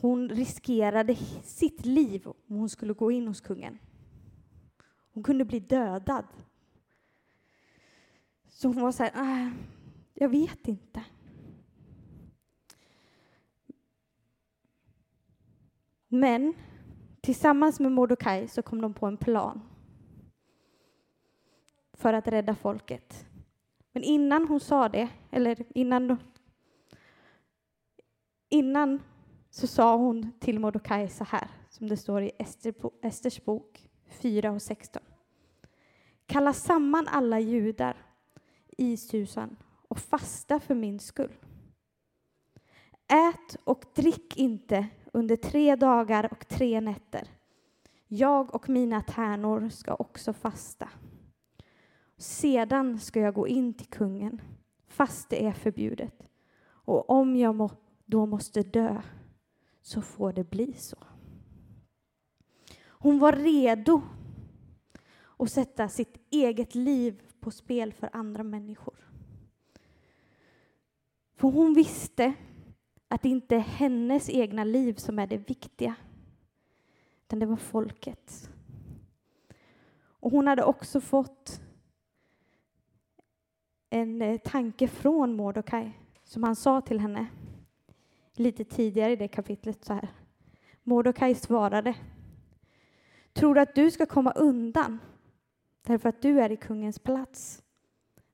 hon 0.00 0.28
riskerade 0.28 1.16
sitt 1.42 1.86
liv 1.86 2.26
om 2.26 2.56
hon 2.56 2.68
skulle 2.68 2.92
gå 2.92 3.10
in 3.10 3.28
hos 3.28 3.40
kungen. 3.40 3.78
Hon 5.12 5.22
kunde 5.22 5.44
bli 5.44 5.60
dödad. 5.60 6.24
Så 8.48 8.68
hon 8.68 8.82
var 8.82 8.92
så 8.92 9.02
här, 9.02 9.44
äh, 9.46 9.52
jag 10.14 10.28
vet 10.28 10.68
inte. 10.68 11.04
Men 16.08 16.54
tillsammans 17.20 17.80
med 17.80 17.92
Mordokaj 17.92 18.48
så 18.48 18.62
kom 18.62 18.80
de 18.80 18.94
på 18.94 19.06
en 19.06 19.16
plan 19.16 19.60
för 21.92 22.12
att 22.12 22.28
rädda 22.28 22.54
folket. 22.54 23.26
Men 23.92 24.02
innan 24.02 24.48
hon 24.48 24.60
sa 24.60 24.88
det, 24.88 25.08
eller 25.30 25.64
innan, 25.74 26.16
innan 28.48 29.00
så 29.54 29.66
sa 29.66 29.96
hon 29.96 30.32
till 30.40 30.60
Mordokaj 30.60 31.08
så 31.08 31.24
här, 31.24 31.48
som 31.70 31.88
det 31.88 31.96
står 31.96 32.22
i 32.22 32.32
Esters 33.02 33.44
bok 33.44 33.88
4 34.08 34.50
och 34.52 34.62
16. 34.62 35.02
Kalla 36.26 36.52
samman 36.52 37.08
alla 37.08 37.40
judar 37.40 37.96
i 38.78 38.96
Susan 38.96 39.56
och 39.88 39.98
fasta 39.98 40.60
för 40.60 40.74
min 40.74 40.98
skull. 41.00 41.32
Ät 43.08 43.56
och 43.64 43.84
drick 43.94 44.36
inte 44.36 44.86
under 45.12 45.36
tre 45.36 45.76
dagar 45.76 46.28
och 46.32 46.48
tre 46.48 46.80
nätter. 46.80 47.28
Jag 48.08 48.54
och 48.54 48.68
mina 48.68 49.00
tärnor 49.00 49.68
ska 49.68 49.94
också 49.94 50.32
fasta. 50.32 50.88
Sedan 52.16 52.98
ska 52.98 53.20
jag 53.20 53.34
gå 53.34 53.48
in 53.48 53.74
till 53.74 53.88
kungen, 53.88 54.40
fast 54.86 55.30
det 55.30 55.46
är 55.46 55.52
förbjudet. 55.52 56.28
Och 56.66 57.10
om 57.10 57.36
jag 57.36 57.54
må, 57.54 57.70
då 58.04 58.26
måste 58.26 58.62
dö, 58.62 59.02
så 59.84 60.02
får 60.02 60.32
det 60.32 60.50
bli 60.50 60.72
så. 60.72 60.96
Hon 62.86 63.18
var 63.18 63.32
redo 63.32 64.02
att 65.36 65.50
sätta 65.50 65.88
sitt 65.88 66.16
eget 66.30 66.74
liv 66.74 67.22
på 67.40 67.50
spel 67.50 67.92
för 67.92 68.10
andra 68.12 68.42
människor. 68.42 68.94
För 71.34 71.48
hon 71.48 71.74
visste 71.74 72.34
att 73.08 73.22
det 73.22 73.28
inte 73.28 73.56
är 73.56 73.60
hennes 73.60 74.30
egna 74.30 74.64
liv 74.64 74.94
som 74.94 75.18
är 75.18 75.26
det 75.26 75.48
viktiga, 75.48 75.94
utan 77.26 77.38
det 77.38 77.46
var 77.46 77.56
folkets. 77.56 78.50
Och 79.96 80.30
hon 80.30 80.46
hade 80.46 80.64
också 80.64 81.00
fått 81.00 81.60
en 83.90 84.22
eh, 84.22 84.38
tanke 84.38 84.88
från 84.88 85.36
Mordokaj 85.36 86.00
som 86.22 86.42
han 86.42 86.56
sa 86.56 86.80
till 86.80 87.00
henne 87.00 87.26
lite 88.38 88.64
tidigare 88.64 89.12
i 89.12 89.16
det 89.16 89.28
kapitlet 89.28 89.84
så 89.84 89.92
här. 89.92 90.08
Mordokaj 90.82 91.34
svarade. 91.34 91.94
Tror 93.32 93.54
du 93.54 93.60
att 93.60 93.74
du 93.74 93.90
ska 93.90 94.06
komma 94.06 94.32
undan 94.32 94.98
därför 95.82 96.08
att 96.08 96.22
du 96.22 96.40
är 96.40 96.52
i 96.52 96.56
kungens 96.56 96.98
plats 96.98 97.62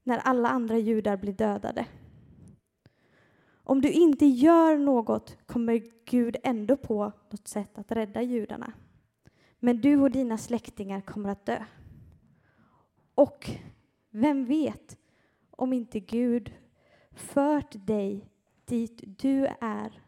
när 0.02 0.18
alla 0.18 0.48
andra 0.48 0.78
judar 0.78 1.16
blir 1.16 1.32
dödade? 1.32 1.86
Om 3.52 3.80
du 3.80 3.90
inte 3.90 4.26
gör 4.26 4.78
något 4.78 5.36
kommer 5.46 5.82
Gud 6.04 6.36
ändå 6.42 6.76
på 6.76 7.12
något 7.30 7.48
sätt 7.48 7.78
att 7.78 7.92
rädda 7.92 8.22
judarna. 8.22 8.72
Men 9.58 9.80
du 9.80 10.00
och 10.00 10.10
dina 10.10 10.38
släktingar 10.38 11.00
kommer 11.00 11.30
att 11.30 11.46
dö. 11.46 11.64
Och 13.14 13.50
vem 14.10 14.44
vet 14.44 14.98
om 15.50 15.72
inte 15.72 16.00
Gud 16.00 16.54
fört 17.12 17.86
dig 17.86 18.29
dit 18.70 19.00
du 19.18 19.46
är 19.60 20.02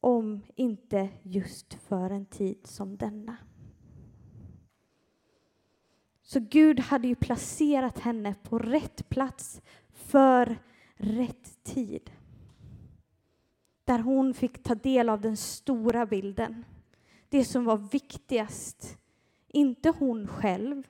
om 0.00 0.42
inte 0.54 1.08
just 1.22 1.74
för 1.74 2.10
en 2.10 2.26
tid 2.26 2.66
som 2.66 2.96
denna. 2.96 3.36
Så 6.22 6.40
Gud 6.40 6.80
hade 6.80 7.08
ju 7.08 7.14
placerat 7.14 7.98
henne 7.98 8.34
på 8.42 8.58
rätt 8.58 9.08
plats 9.08 9.62
för 9.90 10.58
rätt 10.94 11.64
tid. 11.64 12.10
Där 13.84 13.98
hon 13.98 14.34
fick 14.34 14.62
ta 14.62 14.74
del 14.74 15.08
av 15.08 15.20
den 15.20 15.36
stora 15.36 16.06
bilden. 16.06 16.64
Det 17.28 17.44
som 17.44 17.64
var 17.64 17.76
viktigast. 17.76 18.98
Inte 19.48 19.94
hon 19.98 20.26
själv. 20.26 20.82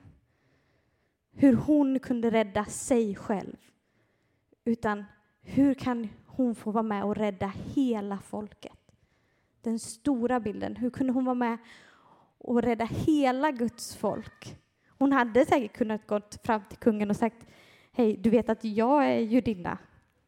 Hur 1.31 1.53
hon 1.53 1.99
kunde 1.99 2.31
rädda 2.31 2.65
sig 2.65 3.15
själv. 3.15 3.57
Utan 4.63 5.05
hur 5.49 5.73
kan 5.73 6.09
hon 6.25 6.55
få 6.55 6.71
vara 6.71 6.83
med 6.83 7.03
och 7.03 7.15
rädda 7.15 7.53
hela 7.75 8.17
folket? 8.17 8.91
Den 9.61 9.79
stora 9.79 10.39
bilden. 10.39 10.75
Hur 10.75 10.89
kunde 10.89 11.13
hon 11.13 11.25
vara 11.25 11.35
med 11.35 11.57
och 12.37 12.61
rädda 12.61 12.85
hela 12.85 13.51
Guds 13.51 13.95
folk? 13.95 14.57
Hon 14.97 15.11
hade 15.11 15.45
säkert 15.45 15.77
kunnat 15.77 16.07
gå 16.07 16.21
fram 16.43 16.61
till 16.69 16.77
kungen 16.77 17.09
och 17.09 17.15
sagt 17.15 17.47
Hej, 17.91 18.17
du 18.17 18.29
vet 18.29 18.49
att 18.49 18.63
jag 18.63 19.05
är 19.05 19.19
judinna. 19.19 19.77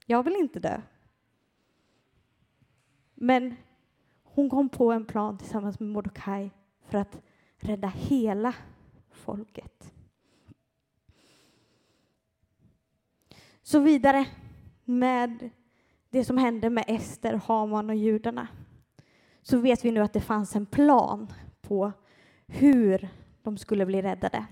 Jag 0.06 0.24
vill 0.24 0.36
inte 0.36 0.60
dö. 0.60 0.82
Men 3.14 3.56
hon 4.24 4.50
kom 4.50 4.70
på 4.70 4.92
en 4.92 5.06
plan 5.06 5.38
tillsammans 5.38 5.80
med 5.80 5.90
Mordecai 5.90 6.52
för 6.86 6.98
att 6.98 7.22
rädda 7.58 7.88
hela 7.88 8.54
folket. 9.12 9.94
Så 13.62 13.80
vidare 13.80 14.26
med 14.86 15.50
det 16.10 16.26
som 16.26 16.38
hände 16.38 16.70
med 16.70 16.84
Ester, 16.88 17.34
Haman 17.34 17.90
och 17.90 17.96
judarna 17.96 18.48
så 19.42 19.58
vet 19.58 19.86
vi 19.86 19.92
nu 19.92 20.00
att 20.00 20.14
det 20.14 20.22
fanns 20.22 20.56
en 20.56 20.66
plan 20.66 21.34
på 21.62 21.92
hur 22.48 23.10
de 23.42 23.58
skulle 23.58 23.86
bli 23.86 24.02
räddade. 24.02 24.46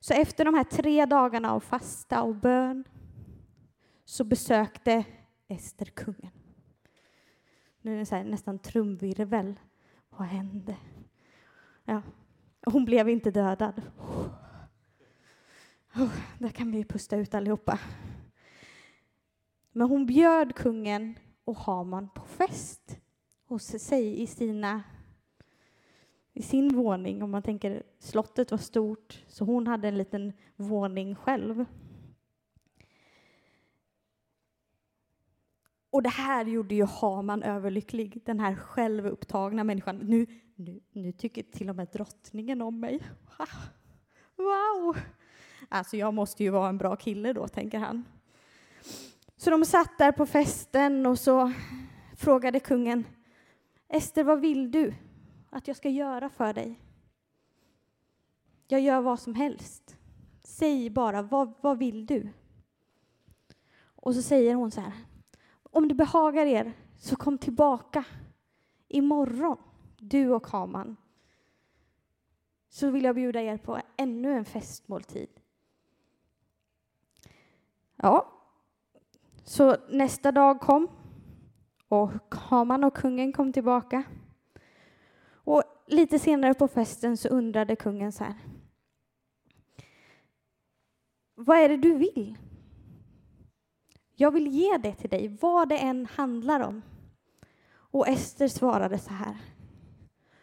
Så 0.00 0.14
efter 0.14 0.44
de 0.44 0.54
här 0.54 0.64
tre 0.64 1.06
dagarna 1.06 1.52
av 1.52 1.60
fasta 1.60 2.22
och 2.22 2.34
bön 2.34 2.84
så 4.04 4.24
besökte 4.24 5.04
Ester 5.48 5.84
kungen. 5.84 6.30
Nu 7.82 7.94
är 7.94 7.98
det 7.98 8.06
så 8.06 8.14
här, 8.14 8.24
nästan 8.24 8.58
trumvirvel. 8.58 9.54
Vad 10.10 10.28
hände? 10.28 10.76
Ja, 11.84 12.02
hon 12.66 12.84
blev 12.84 13.08
inte 13.08 13.30
dödad. 13.30 13.82
Oh, 15.94 16.12
där 16.38 16.48
kan 16.48 16.70
vi 16.70 16.84
pusta 16.84 17.16
ut 17.16 17.34
allihopa. 17.34 17.78
Men 19.78 19.88
hon 19.88 20.06
bjöd 20.06 20.54
kungen 20.54 21.18
och 21.44 21.56
Haman 21.56 22.08
på 22.14 22.24
fest 22.24 23.00
hos 23.44 23.64
sig 23.64 24.22
i 24.22 24.26
sina 24.26 24.82
i 26.32 26.42
sin 26.42 26.76
våning, 26.76 27.22
om 27.22 27.30
man 27.30 27.42
tänker 27.42 27.82
slottet 27.98 28.50
var 28.50 28.58
stort, 28.58 29.24
så 29.28 29.44
hon 29.44 29.66
hade 29.66 29.88
en 29.88 29.98
liten 29.98 30.32
våning 30.56 31.14
själv. 31.14 31.64
Och 35.90 36.02
det 36.02 36.08
här 36.08 36.44
gjorde 36.44 36.74
ju 36.74 36.84
Haman 36.84 37.42
överlycklig, 37.42 38.22
den 38.24 38.40
här 38.40 38.54
självupptagna 38.54 39.64
människan. 39.64 39.98
Nu, 39.98 40.26
nu, 40.54 40.80
nu 40.92 41.12
tycker 41.12 41.42
till 41.42 41.70
och 41.70 41.76
med 41.76 41.88
drottningen 41.92 42.62
om 42.62 42.80
mig. 42.80 43.02
Wow! 44.36 44.96
Alltså, 45.68 45.96
jag 45.96 46.14
måste 46.14 46.44
ju 46.44 46.50
vara 46.50 46.68
en 46.68 46.78
bra 46.78 46.96
kille 46.96 47.32
då, 47.32 47.48
tänker 47.48 47.78
han. 47.78 48.04
Så 49.38 49.50
de 49.50 49.64
satt 49.64 49.98
där 49.98 50.12
på 50.12 50.26
festen 50.26 51.06
och 51.06 51.18
så 51.18 51.52
frågade 52.16 52.60
kungen 52.60 53.06
Ester, 53.88 54.24
vad 54.24 54.40
vill 54.40 54.70
du 54.70 54.94
att 55.50 55.68
jag 55.68 55.76
ska 55.76 55.88
göra 55.88 56.28
för 56.28 56.52
dig? 56.52 56.80
Jag 58.66 58.80
gör 58.80 59.00
vad 59.00 59.20
som 59.20 59.34
helst. 59.34 59.96
Säg 60.42 60.90
bara, 60.90 61.22
vad, 61.22 61.54
vad 61.60 61.78
vill 61.78 62.06
du? 62.06 62.28
Och 63.80 64.14
så 64.14 64.22
säger 64.22 64.54
hon 64.54 64.70
så 64.70 64.80
här, 64.80 64.92
om 65.62 65.88
det 65.88 65.94
behagar 65.94 66.46
er, 66.46 66.72
så 66.96 67.16
kom 67.16 67.38
tillbaka 67.38 68.04
imorgon, 68.88 69.58
du 69.98 70.30
och 70.30 70.46
Haman. 70.46 70.96
Så 72.68 72.90
vill 72.90 73.04
jag 73.04 73.14
bjuda 73.14 73.42
er 73.42 73.56
på 73.56 73.80
ännu 73.96 74.32
en 74.32 74.44
festmåltid. 74.44 75.30
Ja, 77.96 78.37
så 79.48 79.76
nästa 79.88 80.32
dag 80.32 80.60
kom 80.60 80.88
och 81.88 82.34
Haman 82.34 82.84
och 82.84 82.96
kungen 82.96 83.32
kom 83.32 83.52
tillbaka. 83.52 84.02
Och 85.30 85.62
lite 85.86 86.18
senare 86.18 86.54
på 86.54 86.68
festen 86.68 87.16
så 87.16 87.28
undrade 87.28 87.76
kungen 87.76 88.12
så 88.12 88.24
här. 88.24 88.34
Vad 91.34 91.58
är 91.58 91.68
det 91.68 91.76
du 91.76 91.94
vill? 91.94 92.38
Jag 94.16 94.30
vill 94.30 94.46
ge 94.46 94.76
det 94.76 94.94
till 94.94 95.10
dig, 95.10 95.38
vad 95.40 95.68
det 95.68 95.78
än 95.78 96.06
handlar 96.06 96.60
om. 96.60 96.82
Och 97.70 98.08
Ester 98.08 98.48
svarade 98.48 98.98
så 98.98 99.10
här. 99.10 99.36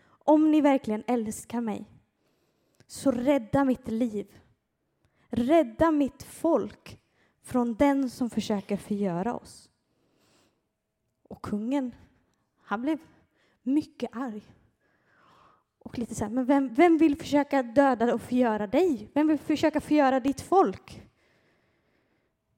Om 0.08 0.52
ni 0.52 0.62
verkligen 0.62 1.04
älskar 1.08 1.62
mig, 1.62 1.92
så 2.88 3.12
rädda 3.12 3.64
mitt 3.64 3.88
liv. 3.88 4.28
Rädda 5.30 5.92
mitt 5.92 6.24
folk 6.24 7.00
från 7.46 7.76
den 7.76 8.10
som 8.10 8.30
försöker 8.30 8.78
förgöra 8.78 9.36
oss. 9.36 9.70
Och 11.24 11.42
kungen, 11.42 11.96
han 12.62 12.82
blev 12.82 13.00
mycket 13.64 14.10
arg. 14.14 14.44
Och 15.80 15.98
lite 15.98 16.16
så 16.16 16.24
här, 16.24 16.32
men 16.32 16.46
vem, 16.46 16.74
vem 16.74 16.98
vill 16.98 17.18
försöka 17.18 17.64
döda 17.64 18.14
och 18.14 18.22
förgöra 18.22 18.68
dig? 18.68 19.10
Vem 19.14 19.28
vill 19.28 19.40
försöka 19.40 19.82
förgöra 19.82 20.20
ditt 20.20 20.42
folk? 20.42 21.08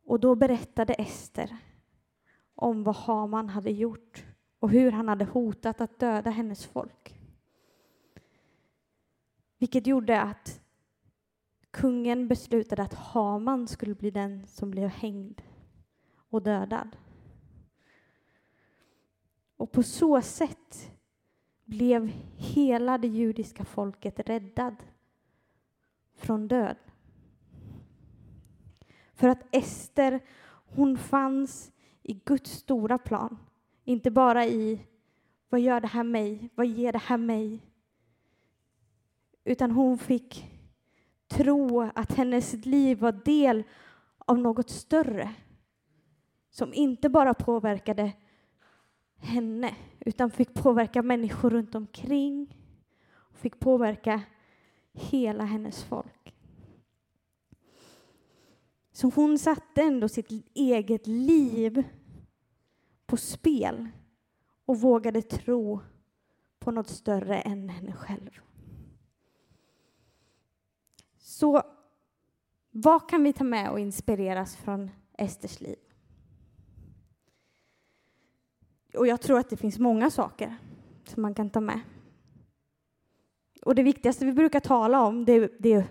Och 0.06 0.20
då 0.20 0.36
berättade 0.36 0.94
Ester 0.94 1.58
om 2.56 2.84
vad 2.84 2.96
Haman 2.96 3.50
hade 3.50 3.72
gjort 3.72 4.26
och 4.60 4.70
hur 4.70 4.92
han 4.92 5.08
hade 5.08 5.26
hotat 5.26 5.82
att 5.82 6.00
döda 6.00 6.30
hennes 6.30 6.66
folk. 6.66 7.20
Vilket 9.58 9.88
gjorde 9.88 10.22
att 10.22 10.62
kungen 11.78 12.28
beslutade 12.28 12.84
att 12.84 12.94
Haman 12.94 13.68
skulle 13.68 13.96
bli 13.96 14.12
den 14.12 14.48
som 14.48 14.72
blev 14.72 14.90
hängd 14.90 15.42
och 16.30 16.44
dödad. 16.44 16.98
Och 19.58 19.72
på 19.72 19.84
så 19.84 20.22
sätt 20.22 20.92
blev 21.66 22.12
hela 22.36 22.98
det 22.98 23.08
judiska 23.08 23.66
folket 23.66 24.20
räddad 24.20 24.76
från 26.16 26.48
död. 26.48 26.78
För 29.14 29.28
att 29.28 29.56
Ester, 29.56 30.20
hon 30.48 30.98
fanns 30.98 31.72
i 32.04 32.14
Guds 32.14 32.52
stora 32.52 32.98
plan. 32.98 33.38
Inte 33.84 34.12
bara 34.12 34.46
i 34.46 34.82
vad 35.50 35.60
gör 35.60 35.80
det 35.80 35.88
här 35.88 36.04
mig? 36.04 36.50
Vad 36.56 36.68
ger 36.68 36.92
det 36.92 37.02
här 37.02 37.18
mig? 37.18 37.62
Utan 39.44 39.72
hon 39.72 39.98
fick 39.98 40.57
tro 41.28 41.82
att 41.96 42.12
hennes 42.12 42.66
liv 42.66 43.00
var 43.00 43.12
del 43.12 43.64
av 44.18 44.40
något 44.40 44.70
större 44.70 45.34
som 46.50 46.74
inte 46.74 47.10
bara 47.10 47.34
påverkade 47.34 48.14
henne 49.18 49.76
utan 50.00 50.32
fick 50.32 50.54
påverka 50.54 51.02
människor 51.02 51.50
runt 51.50 51.76
omkring 51.76 52.58
och 53.14 53.38
fick 53.38 53.60
påverka 53.60 54.22
hela 54.94 55.44
hennes 55.44 55.84
folk. 55.84 56.36
Så 58.92 59.12
hon 59.16 59.40
satte 59.40 59.82
ändå 59.82 60.10
sitt 60.10 60.32
eget 60.54 61.08
liv 61.08 61.84
på 63.06 63.18
spel 63.18 63.88
och 64.66 64.82
vågade 64.82 65.22
tro 65.22 65.82
på 66.60 66.72
något 66.72 66.90
större 66.90 67.40
än 67.40 67.70
henne 67.70 67.94
själv. 67.94 68.42
Så 71.38 71.64
vad 72.72 73.10
kan 73.10 73.24
vi 73.24 73.34
ta 73.34 73.44
med 73.44 73.72
och 73.72 73.80
inspireras 73.80 74.56
från 74.56 74.92
Esters 75.18 75.62
liv? 75.62 75.76
Och 78.94 79.08
jag 79.08 79.22
tror 79.22 79.40
att 79.40 79.50
det 79.50 79.58
finns 79.58 79.80
många 79.80 80.10
saker 80.10 80.58
som 81.04 81.22
man 81.22 81.34
kan 81.34 81.50
ta 81.50 81.62
med. 81.62 81.80
Och 83.62 83.76
det 83.76 83.84
viktigaste 83.84 84.26
vi 84.26 84.34
brukar 84.34 84.60
tala 84.60 85.02
om, 85.02 85.26
det, 85.26 85.52
det 85.60 85.88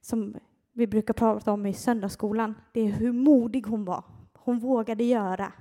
som 0.00 0.36
vi 0.72 0.86
brukar 0.86 1.14
prata 1.14 1.52
om 1.52 1.66
i 1.66 1.74
söndagsskolan, 1.74 2.54
det 2.72 2.80
är 2.80 2.92
hur 2.92 3.12
modig 3.12 3.62
hon 3.66 3.84
var. 3.84 4.04
Hon 4.32 4.58
vågade 4.58 5.04
göra. 5.04 5.52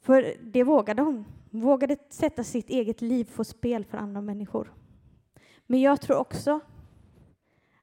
För 0.00 0.36
det 0.42 0.64
vågade 0.64 1.02
hon. 1.02 1.24
Hon 1.50 1.60
vågade 1.60 1.96
sätta 2.10 2.44
sitt 2.44 2.70
eget 2.70 3.00
liv 3.00 3.30
på 3.36 3.44
spel 3.44 3.84
för 3.84 3.98
andra 3.98 4.20
människor. 4.20 4.72
Men 5.66 5.80
jag 5.80 6.00
tror 6.00 6.16
också 6.16 6.60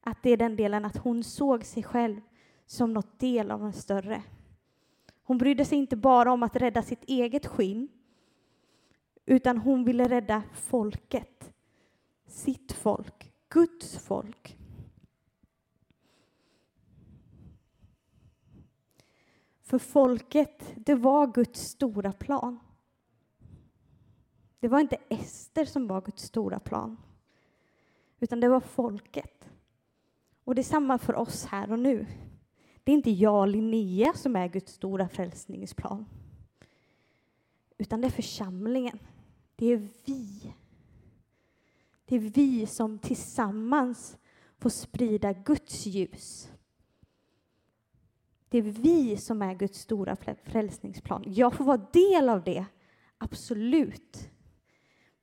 att 0.01 0.23
det 0.23 0.29
är 0.29 0.37
den 0.37 0.55
delen 0.55 0.85
att 0.85 0.97
hon 0.97 1.23
såg 1.23 1.65
sig 1.65 1.83
själv 1.83 2.21
som 2.65 2.93
något 2.93 3.19
del 3.19 3.51
av 3.51 3.63
en 3.65 3.73
större. 3.73 4.23
Hon 5.23 5.37
brydde 5.37 5.65
sig 5.65 5.77
inte 5.77 5.95
bara 5.95 6.31
om 6.31 6.43
att 6.43 6.55
rädda 6.55 6.83
sitt 6.83 7.03
eget 7.03 7.45
skinn, 7.45 7.87
utan 9.25 9.57
hon 9.57 9.83
ville 9.83 10.09
rädda 10.09 10.43
folket, 10.53 11.53
sitt 12.25 12.71
folk, 12.71 13.31
Guds 13.49 13.97
folk. 13.97 14.57
För 19.61 19.79
folket, 19.79 20.73
det 20.75 20.95
var 20.95 21.27
Guds 21.27 21.61
stora 21.61 22.11
plan. 22.11 22.59
Det 24.59 24.67
var 24.67 24.79
inte 24.79 24.97
Ester 25.09 25.65
som 25.65 25.87
var 25.87 26.01
Guds 26.01 26.23
stora 26.23 26.59
plan, 26.59 26.97
utan 28.23 28.39
det 28.39 28.49
var 28.49 28.59
folket. 28.59 29.49
Och 30.43 30.55
det 30.55 30.61
är 30.61 30.63
samma 30.63 30.97
för 30.97 31.15
oss 31.15 31.45
här 31.45 31.71
och 31.71 31.79
nu. 31.79 32.05
Det 32.83 32.91
är 32.91 32.95
inte 32.95 33.11
jag 33.11 33.39
och 33.39 33.47
Linnea 33.47 34.13
som 34.13 34.35
är 34.35 34.47
Guds 34.47 34.73
stora 34.73 35.09
frälsningsplan. 35.09 36.05
Utan 37.77 38.01
det 38.01 38.07
är 38.07 38.11
församlingen. 38.11 38.99
Det 39.55 39.65
är 39.65 39.87
vi. 40.05 40.53
Det 42.05 42.15
är 42.15 42.19
vi 42.19 42.65
som 42.65 42.99
tillsammans 42.99 44.17
får 44.57 44.69
sprida 44.69 45.33
Guds 45.33 45.85
ljus 45.85 46.51
Det 48.49 48.57
är 48.57 48.61
vi 48.61 49.17
som 49.17 49.41
är 49.41 49.53
Guds 49.53 49.79
stora 49.79 50.17
frälsningsplan. 50.43 51.23
Jag 51.27 51.53
får 51.53 51.65
vara 51.65 51.87
del 51.93 52.29
av 52.29 52.43
det, 52.43 52.65
absolut. 53.17 54.29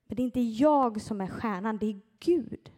Men 0.07 0.15
det 0.15 0.21
är 0.21 0.25
inte 0.25 0.41
jag 0.41 1.01
som 1.01 1.21
är 1.21 1.27
stjärnan, 1.27 1.77
det 1.77 1.85
är 1.85 2.01
Gud. 2.19 2.71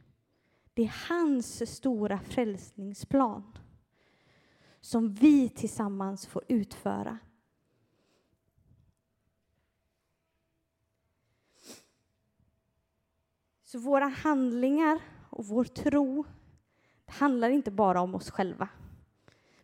Det 0.74 0.84
är 0.84 1.10
hans 1.10 1.76
stora 1.76 2.20
frälsningsplan 2.20 3.58
som 4.82 5.14
vi 5.14 5.50
tillsammans 5.50 6.26
får 6.26 6.44
utföra. 6.48 7.18
Så 13.64 13.80
våra 13.80 14.06
handlingar 14.08 15.00
och 15.30 15.46
vår 15.46 15.64
tro 15.64 16.26
det 17.06 17.12
handlar 17.12 17.50
inte 17.50 17.72
bara 17.72 18.02
om 18.02 18.16
oss 18.16 18.32
själva. 18.32 18.70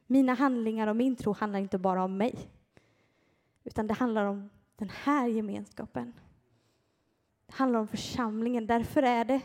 Mina 0.06 0.34
handlingar 0.34 0.88
och 0.88 0.96
min 0.96 1.16
tro 1.16 1.34
handlar 1.34 1.60
inte 1.60 1.78
bara 1.78 2.04
om 2.04 2.18
mig, 2.18 2.50
utan 3.64 3.88
det 3.88 3.94
handlar 3.94 4.26
om 4.26 4.50
den 4.76 4.90
här 4.90 5.28
gemenskapen. 5.28 6.14
Det 7.46 7.54
handlar 7.54 7.80
om 7.80 7.88
församlingen. 7.88 8.68
Därför 8.68 9.04
är 9.04 9.26
det 9.26 9.42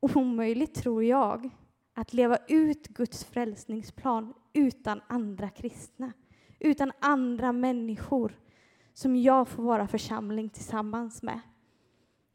omöjligt, 0.00 0.74
tror 0.74 1.04
jag, 1.04 1.50
att 1.94 2.12
leva 2.12 2.38
ut 2.48 2.88
Guds 2.88 3.24
frälsningsplan 3.24 4.34
utan 4.52 5.00
andra 5.08 5.48
kristna, 5.48 6.12
utan 6.58 6.92
andra 7.00 7.52
människor 7.52 8.38
som 8.94 9.16
jag 9.16 9.48
får 9.48 9.62
vara 9.62 9.86
församling 9.86 10.50
tillsammans 10.50 11.22
med. 11.22 11.40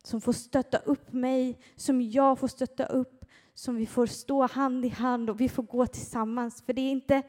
Som 0.03 0.21
får 0.21 0.33
stötta 0.33 0.77
upp 0.77 1.13
mig, 1.13 1.59
som 1.75 2.01
jag 2.01 2.39
får 2.39 2.47
stötta 2.47 2.85
upp, 2.85 3.25
som 3.53 3.75
vi 3.75 3.85
får 3.85 4.05
stå 4.05 4.47
hand 4.47 4.85
i 4.85 4.89
hand 4.89 5.29
och 5.29 5.41
vi 5.41 5.49
får 5.49 5.63
gå 5.63 5.85
tillsammans. 5.85 6.61
För 6.61 6.73
det 6.73 6.81
är 6.81 6.91
inte 6.91 7.23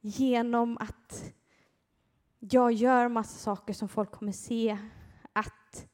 genom 0.00 0.78
att 0.78 1.34
jag 2.38 2.72
gör 2.72 3.08
massa 3.08 3.38
saker 3.38 3.72
som 3.74 3.88
folk 3.88 4.10
kommer 4.10 4.32
se 4.32 4.78
att 5.32 5.88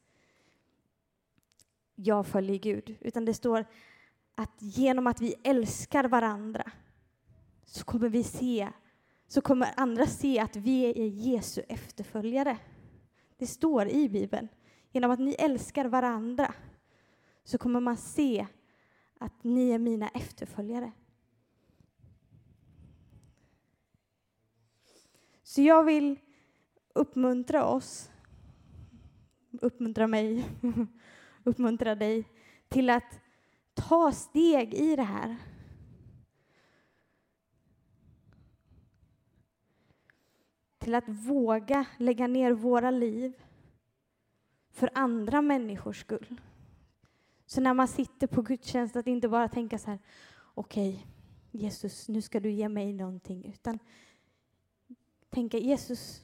jag 2.02 2.26
följer 2.26 2.58
Gud, 2.58 2.96
utan 3.00 3.24
det 3.24 3.34
står 3.34 3.64
att 4.34 4.62
genom 4.62 5.06
att 5.06 5.20
vi 5.20 5.34
älskar 5.44 6.04
varandra 6.04 6.70
så 7.64 7.84
kommer 7.84 8.08
vi 8.08 8.24
se, 8.24 8.68
så 9.28 9.40
kommer 9.40 9.68
andra 9.76 10.06
se 10.06 10.40
att 10.40 10.56
vi 10.56 10.84
är 10.84 11.06
Jesu 11.06 11.62
efterföljare. 11.68 12.58
Det 13.36 13.46
står 13.46 13.88
i 13.88 14.08
Bibeln. 14.08 14.48
Genom 14.92 15.10
att 15.10 15.20
ni 15.20 15.34
älskar 15.38 15.84
varandra 15.84 16.54
så 17.44 17.58
kommer 17.58 17.80
man 17.80 17.96
se 17.96 18.46
att 19.18 19.44
ni 19.44 19.70
är 19.70 19.78
mina 19.78 20.08
efterföljare. 20.08 20.92
Så 25.42 25.62
jag 25.62 25.84
vill 25.84 26.18
uppmuntra 26.94 27.66
oss, 27.66 28.10
uppmuntra 29.60 30.06
mig, 30.06 30.44
uppmuntra 31.44 31.94
dig 31.94 32.28
till 32.68 32.90
att 32.90 33.20
ta 33.74 34.12
steg 34.12 34.74
i 34.74 34.96
det 34.96 35.02
här. 35.02 35.36
Till 40.78 40.94
att 40.94 41.08
våga 41.08 41.86
lägga 41.98 42.26
ner 42.26 42.52
våra 42.52 42.90
liv 42.90 43.32
för 44.70 44.90
andra 44.94 45.42
människors 45.42 46.00
skull. 46.00 46.40
Så 47.46 47.60
när 47.60 47.74
man 47.74 47.88
sitter 47.88 48.26
på 48.26 48.42
gudstjänst, 48.42 48.96
att 48.96 49.06
inte 49.06 49.28
bara 49.28 49.48
tänka 49.48 49.78
så 49.78 49.90
här, 49.90 49.98
okej, 50.54 50.90
okay, 50.90 51.60
Jesus, 51.60 52.08
nu 52.08 52.22
ska 52.22 52.40
du 52.40 52.50
ge 52.50 52.68
mig 52.68 52.92
någonting, 52.92 53.44
utan 53.44 53.78
tänka, 55.30 55.58
Jesus, 55.58 56.22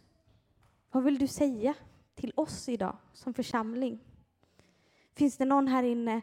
vad 0.91 1.05
vill 1.05 1.19
du 1.19 1.27
säga 1.27 1.75
till 2.15 2.33
oss 2.37 2.69
idag 2.69 2.97
som 3.13 3.35
församling? 3.35 4.08
Finns 5.19 5.37
det 5.37 5.45
någon 5.45 5.69
här 5.69 5.83
inne 5.83 6.21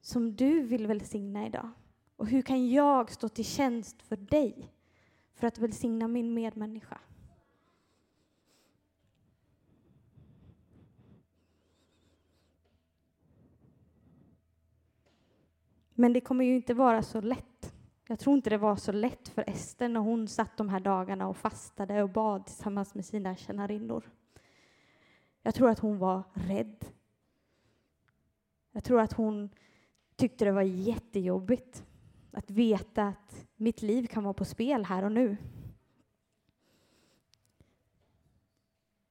som 0.00 0.36
du 0.36 0.62
vill 0.62 0.86
välsigna 0.86 1.46
idag? 1.46 1.70
Och 2.16 2.26
hur 2.26 2.42
kan 2.42 2.70
jag 2.70 3.10
stå 3.10 3.28
till 3.28 3.44
tjänst 3.44 4.02
för 4.02 4.16
dig 4.16 4.72
för 5.34 5.46
att 5.46 5.58
välsigna 5.58 6.08
min 6.08 6.34
medmänniska? 6.34 6.98
Men 15.94 16.12
det 16.12 16.20
kommer 16.20 16.44
ju 16.44 16.56
inte 16.56 16.74
vara 16.74 17.02
så 17.02 17.20
lätt. 17.20 17.74
Jag 18.06 18.18
tror 18.18 18.36
inte 18.36 18.50
det 18.50 18.58
var 18.58 18.76
så 18.76 18.92
lätt 18.92 19.28
för 19.28 19.44
Ester 19.50 19.88
när 19.88 20.00
hon 20.00 20.28
satt 20.28 20.56
de 20.56 20.68
här 20.68 20.80
dagarna 20.80 21.28
och 21.28 21.36
fastade 21.36 22.02
och 22.02 22.10
bad 22.10 22.46
tillsammans 22.46 22.94
med 22.94 23.04
sina 23.04 23.36
tjänarinnor. 23.36 24.10
Jag 25.42 25.54
tror 25.54 25.70
att 25.70 25.78
hon 25.78 25.98
var 25.98 26.22
rädd. 26.34 26.84
Jag 28.72 28.84
tror 28.84 29.00
att 29.00 29.12
hon 29.12 29.50
tyckte 30.16 30.44
det 30.44 30.52
var 30.52 30.62
jättejobbigt 30.62 31.84
att 32.30 32.50
veta 32.50 33.02
att 33.08 33.46
mitt 33.56 33.82
liv 33.82 34.06
kan 34.06 34.24
vara 34.24 34.34
på 34.34 34.44
spel 34.44 34.84
här 34.84 35.04
och 35.04 35.12
nu. 35.12 35.36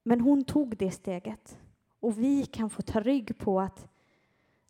Men 0.02 0.20
hon 0.20 0.44
tog 0.44 0.76
det 0.76 0.90
steget 0.90 1.58
och 2.00 2.18
vi 2.18 2.46
kan 2.46 2.70
få 2.70 2.82
ta 2.82 3.00
rygg 3.00 3.38
på 3.38 3.60
att 3.60 3.88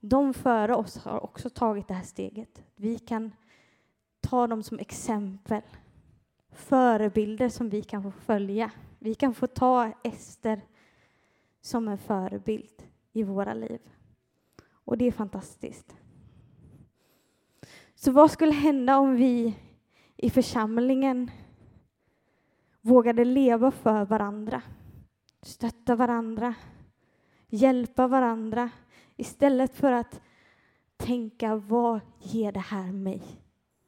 de 0.01 0.35
före 0.35 0.75
oss 0.75 0.99
har 0.99 1.25
också 1.25 1.51
tagit 1.51 1.89
det 1.89 1.95
här 1.95 2.05
steget. 2.05 2.63
Vi 2.75 2.99
kan 2.99 3.33
ta 4.21 4.47
dem 4.47 4.63
som 4.63 4.79
exempel, 4.79 5.63
förebilder 6.51 7.49
som 7.49 7.69
vi 7.69 7.83
kan 7.83 8.03
få 8.03 8.11
följa. 8.11 8.71
Vi 8.99 9.15
kan 9.15 9.35
få 9.35 9.47
ta 9.47 9.93
Ester 10.05 10.61
som 11.61 11.89
en 11.89 11.99
förebild 11.99 12.83
i 13.13 13.23
våra 13.23 13.55
liv. 13.55 13.81
Och 14.85 14.99
det 14.99 15.05
är 15.05 15.13
fantastiskt. 15.13 15.97
Så 17.95 18.13
vad 18.13 18.31
skulle 18.31 18.53
hända 18.53 18.99
om 18.99 19.17
vi 19.17 19.57
i 20.17 20.31
församlingen 20.31 21.31
vågade 22.81 23.25
leva 23.25 23.71
för 23.71 24.05
varandra, 24.05 24.63
stötta 25.43 25.97
varandra, 25.97 26.55
hjälpa 27.49 28.07
varandra 28.07 28.71
istället 29.17 29.75
för 29.75 29.93
att 29.93 30.21
tänka 30.97 31.57
vad 31.57 32.01
ger 32.19 32.53
det 32.53 32.61
här 32.61 32.93
mig? 32.93 33.23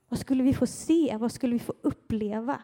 Vad 0.08 0.18
skulle 0.18 0.42
vi 0.42 0.54
få 0.54 0.66
se? 0.66 1.16
Vad 1.16 1.32
skulle 1.32 1.52
vi 1.52 1.58
få 1.58 1.74
uppleva? 1.82 2.62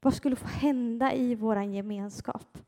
Vad 0.00 0.14
skulle 0.14 0.36
få 0.36 0.46
hända 0.46 1.14
i 1.14 1.34
vår 1.34 1.62
gemenskap? 1.62 2.58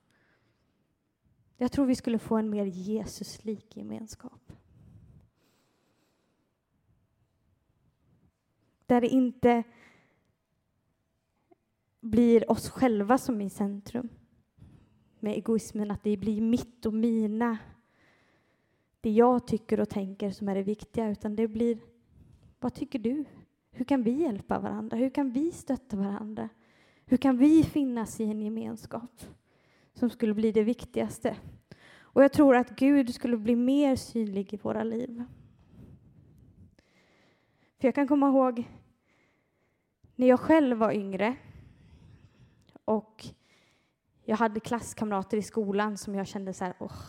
Jag 1.61 1.73
tror 1.73 1.87
vi 1.87 1.95
skulle 1.95 2.19
få 2.19 2.37
en 2.37 2.51
mer 2.51 2.65
Jesuslik 2.65 3.77
gemenskap. 3.77 4.53
Där 8.87 9.01
det 9.01 9.09
inte 9.09 9.63
blir 12.01 12.51
oss 12.51 12.69
själva 12.69 13.19
som 13.19 13.41
är 13.41 13.45
i 13.45 13.51
centrum. 13.51 14.09
Med 15.21 15.33
egoismen, 15.33 15.91
att 15.91 16.03
det 16.03 16.17
blir 16.17 16.41
mitt 16.41 16.87
och 16.87 16.95
mina. 16.95 17.59
Det 19.01 19.11
jag 19.11 19.47
tycker 19.47 19.81
och 19.81 19.89
tänker 19.89 20.31
som 20.31 20.49
är 20.49 20.55
det 20.55 20.63
viktiga, 20.63 21.09
utan 21.11 21.37
det 21.37 21.49
blir 21.49 21.79
vad 22.61 22.75
tycker 22.75 22.99
du? 22.99 23.25
Hur 23.71 23.85
kan 23.85 24.03
vi 24.03 24.11
hjälpa 24.11 24.59
varandra? 24.59 24.97
Hur 24.97 25.11
kan 25.11 25.31
vi 25.31 25.53
stötta 25.53 25.97
varandra? 25.97 26.49
Hur 27.07 27.17
kan 27.17 27.39
vi 27.39 27.63
finnas 27.63 28.21
i 28.21 28.25
en 28.25 28.43
gemenskap 28.43 29.23
som 29.99 30.11
skulle 30.11 30.35
bli 30.35 30.53
det 30.53 30.63
viktigaste? 30.63 31.37
Och 32.01 32.23
jag 32.23 32.33
tror 32.33 32.57
att 32.57 32.71
Gud 32.71 33.15
skulle 33.15 33.37
bli 33.37 33.57
mer 33.57 33.97
synlig 33.97 34.55
i 34.55 34.57
våra 34.57 34.83
liv. 34.83 35.25
För 37.79 37.89
jag 37.89 37.95
kan 37.95 38.09
komma 38.09 38.29
ihåg 38.29 38.65
när 40.17 40.27
jag 40.27 40.41
själv 40.41 40.79
var 40.79 40.93
yngre 40.93 41.37
och 42.85 43.25
jag 44.25 44.37
hade 44.37 44.61
klasskamrater 44.61 45.37
i 45.37 45.43
skolan 45.43 45.99
som 45.99 46.15
jag 46.15 46.27
kände 46.27 46.53
så 46.53 46.65
här, 46.65 46.75
åh, 46.79 47.03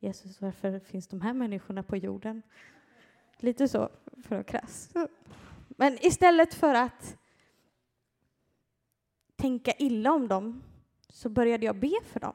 Jesus, 0.00 0.40
varför 0.40 0.78
finns 0.78 1.08
de 1.08 1.20
här 1.20 1.32
människorna 1.32 1.82
på 1.82 1.96
jorden? 1.96 2.42
Lite 3.38 3.68
så, 3.68 3.88
för 4.22 4.40
att 4.40 4.46
krass. 4.46 4.90
Men 5.68 5.98
istället 6.00 6.54
för 6.54 6.74
att 6.74 7.16
tänka 9.36 9.72
illa 9.78 10.12
om 10.12 10.28
dem 10.28 10.62
så 11.14 11.28
började 11.28 11.66
jag 11.66 11.76
be 11.76 11.92
för 12.04 12.20
dem. 12.20 12.34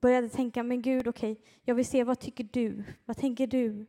Började 0.00 0.28
tänka, 0.28 0.62
men 0.62 0.82
Gud, 0.82 1.08
okej, 1.08 1.32
okay, 1.32 1.44
jag 1.64 1.74
vill 1.74 1.86
se, 1.86 2.04
vad 2.04 2.18
tycker 2.18 2.48
du? 2.52 2.84
Vad 3.04 3.16
tänker 3.16 3.46
du? 3.46 3.86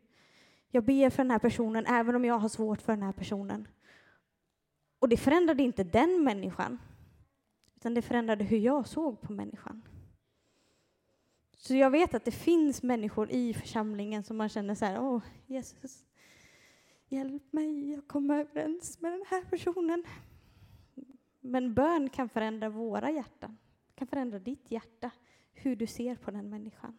Jag 0.72 0.84
ber 0.84 1.10
för 1.10 1.24
den 1.24 1.32
här 1.32 1.40
personen, 1.40 1.86
även 1.86 2.16
om 2.16 2.26
jag 2.26 2.40
har 2.40 2.50
svårt 2.50 2.82
för 2.82 2.94
den 2.94 3.04
här 3.04 3.12
personen. 3.12 3.68
Och 5.00 5.10
det 5.10 5.18
förändrade 5.18 5.64
inte 5.64 5.84
den 5.84 6.24
människan, 6.24 6.78
utan 7.76 7.94
det 7.94 8.02
förändrade 8.02 8.44
hur 8.44 8.58
jag 8.58 8.88
såg 8.88 9.22
på 9.22 9.34
människan. 9.34 9.82
Så 11.58 11.76
jag 11.76 11.92
vet 11.92 12.14
att 12.14 12.26
det 12.26 12.32
finns 12.32 12.84
människor 12.84 13.32
i 13.32 13.54
församlingen 13.54 14.24
som 14.24 14.38
man 14.38 14.50
känner 14.50 14.76
så 14.76 14.86
här, 14.86 15.02
åh 15.02 15.22
Jesus, 15.48 16.06
Hjälp 17.12 17.54
mig 17.54 17.96
att 17.96 18.08
komma 18.08 18.38
överens 18.38 19.02
med 19.02 19.12
den 19.12 19.24
här 19.28 19.44
personen. 19.50 20.04
Men 21.40 21.74
bön 21.74 22.10
kan 22.10 22.30
förändra 22.30 22.70
våra 22.70 23.12
hjärtan, 23.12 23.58
kan 23.96 24.08
förändra 24.08 24.40
ditt 24.40 24.72
hjärta, 24.72 25.12
hur 25.54 25.76
du 25.76 25.88
ser 25.88 26.16
på 26.16 26.32
den 26.32 26.50
människan. 26.50 26.98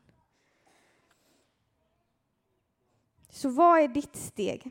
Så 3.28 3.48
vad 3.48 3.80
är 3.80 3.88
ditt 3.88 4.16
steg 4.16 4.70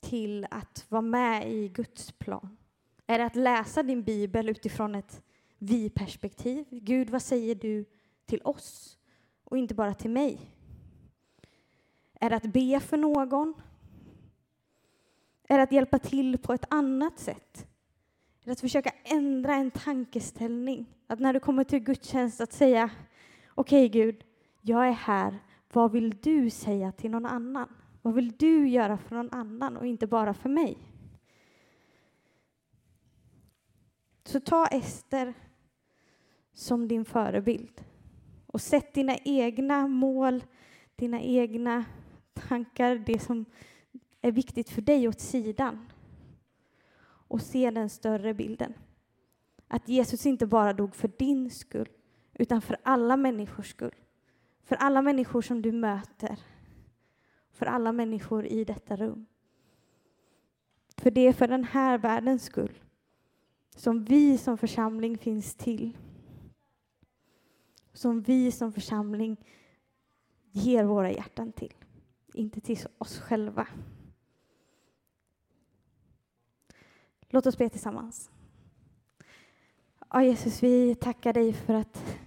till 0.00 0.46
att 0.50 0.86
vara 0.88 1.02
med 1.02 1.52
i 1.52 1.68
Guds 1.68 2.12
plan? 2.12 2.56
Är 3.06 3.18
det 3.18 3.24
att 3.24 3.36
läsa 3.36 3.82
din 3.82 4.02
bibel 4.02 4.48
utifrån 4.48 4.94
ett 4.94 5.22
vi-perspektiv? 5.58 6.64
Gud, 6.70 7.10
vad 7.10 7.22
säger 7.22 7.54
du 7.54 7.84
till 8.26 8.42
oss 8.44 8.98
och 9.44 9.58
inte 9.58 9.74
bara 9.74 9.94
till 9.94 10.10
mig? 10.10 10.40
Är 12.14 12.30
det 12.30 12.36
att 12.36 12.52
be 12.52 12.80
för 12.80 12.96
någon? 12.96 13.54
Är 15.48 15.56
det 15.56 15.62
att 15.62 15.72
hjälpa 15.72 15.98
till 15.98 16.38
på 16.38 16.52
ett 16.52 16.66
annat 16.70 17.18
sätt? 17.18 17.66
Är 18.40 18.46
det 18.46 18.52
att 18.52 18.60
försöka 18.60 18.90
ändra 19.04 19.54
en 19.54 19.70
tankeställning? 19.70 20.86
Att 21.06 21.20
när 21.20 21.32
du 21.32 21.40
kommer 21.40 21.64
till 21.64 21.78
gudstjänst 21.78 22.40
att 22.40 22.52
säga 22.52 22.90
Okej 23.54 23.86
okay, 23.86 24.02
Gud, 24.02 24.24
jag 24.60 24.88
är 24.88 24.92
här. 24.92 25.38
Vad 25.72 25.92
vill 25.92 26.10
du 26.10 26.50
säga 26.50 26.92
till 26.92 27.10
någon 27.10 27.26
annan? 27.26 27.68
Vad 28.02 28.14
vill 28.14 28.32
du 28.32 28.68
göra 28.68 28.98
för 28.98 29.16
någon 29.16 29.32
annan 29.32 29.76
och 29.76 29.86
inte 29.86 30.06
bara 30.06 30.34
för 30.34 30.48
mig? 30.48 30.78
Så 34.24 34.40
ta 34.40 34.66
Ester 34.66 35.34
som 36.52 36.88
din 36.88 37.04
förebild 37.04 37.84
och 38.46 38.60
sätt 38.60 38.94
dina 38.94 39.16
egna 39.16 39.86
mål, 39.86 40.44
dina 40.96 41.20
egna 41.20 41.84
tankar, 42.34 42.96
det 42.96 43.18
som 43.18 43.44
är 44.22 44.32
viktigt 44.32 44.70
för 44.70 44.82
dig 44.82 45.08
åt 45.08 45.20
sidan 45.20 45.92
och 47.04 47.42
se 47.42 47.70
den 47.70 47.88
större 47.88 48.34
bilden. 48.34 48.74
Att 49.68 49.88
Jesus 49.88 50.26
inte 50.26 50.46
bara 50.46 50.72
dog 50.72 50.94
för 50.94 51.08
din 51.18 51.50
skull, 51.50 51.88
utan 52.34 52.62
för 52.62 52.76
alla 52.82 53.16
människors 53.16 53.70
skull. 53.70 53.94
För 54.64 54.76
alla 54.76 55.02
människor 55.02 55.42
som 55.42 55.62
du 55.62 55.72
möter. 55.72 56.38
För 57.52 57.66
alla 57.66 57.92
människor 57.92 58.46
i 58.46 58.64
detta 58.64 58.96
rum. 58.96 59.26
För 60.96 61.10
det 61.10 61.20
är 61.20 61.32
för 61.32 61.48
den 61.48 61.64
här 61.64 61.98
världens 61.98 62.44
skull 62.44 62.78
som 63.76 64.04
vi 64.04 64.38
som 64.38 64.58
församling 64.58 65.18
finns 65.18 65.54
till. 65.54 65.98
Som 67.92 68.22
vi 68.22 68.52
som 68.52 68.72
församling 68.72 69.36
ger 70.50 70.84
våra 70.84 71.12
hjärtan 71.12 71.52
till, 71.52 71.74
inte 72.34 72.60
till 72.60 72.78
oss 72.98 73.18
själva. 73.18 73.68
Låt 77.34 77.46
oss 77.46 77.58
be 77.58 77.68
tillsammans. 77.68 78.30
Ja, 80.10 80.22
Jesus, 80.22 80.62
vi 80.62 80.94
tackar 80.94 81.32
dig 81.32 81.52
för 81.52 81.74
att 81.74 82.18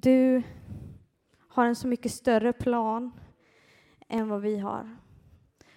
du 0.00 0.42
har 1.48 1.66
en 1.66 1.76
så 1.76 1.88
mycket 1.88 2.12
större 2.12 2.52
plan 2.52 3.10
än 4.08 4.28
vad 4.28 4.40
vi 4.40 4.58
har. 4.58 4.96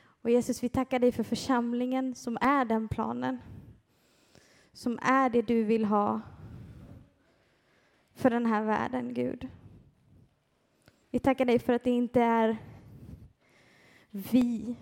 Och 0.05 0.29
Jesus, 0.29 0.63
vi 0.63 0.69
tackar 0.69 0.99
dig 0.99 1.11
för 1.11 1.23
församlingen 1.23 2.15
som 2.15 2.37
är 2.41 2.65
den 2.65 2.87
planen. 2.87 3.41
Som 4.73 4.99
är 5.01 5.29
det 5.29 5.41
du 5.41 5.63
vill 5.63 5.85
ha 5.85 6.21
för 8.13 8.29
den 8.29 8.45
här 8.45 8.63
världen, 8.63 9.13
Gud. 9.13 9.47
Vi 11.11 11.19
tackar 11.19 11.45
dig 11.45 11.59
för 11.59 11.73
att 11.73 11.83
det 11.83 11.91
inte 11.91 12.21
är 12.21 12.57
vi, 14.11 14.75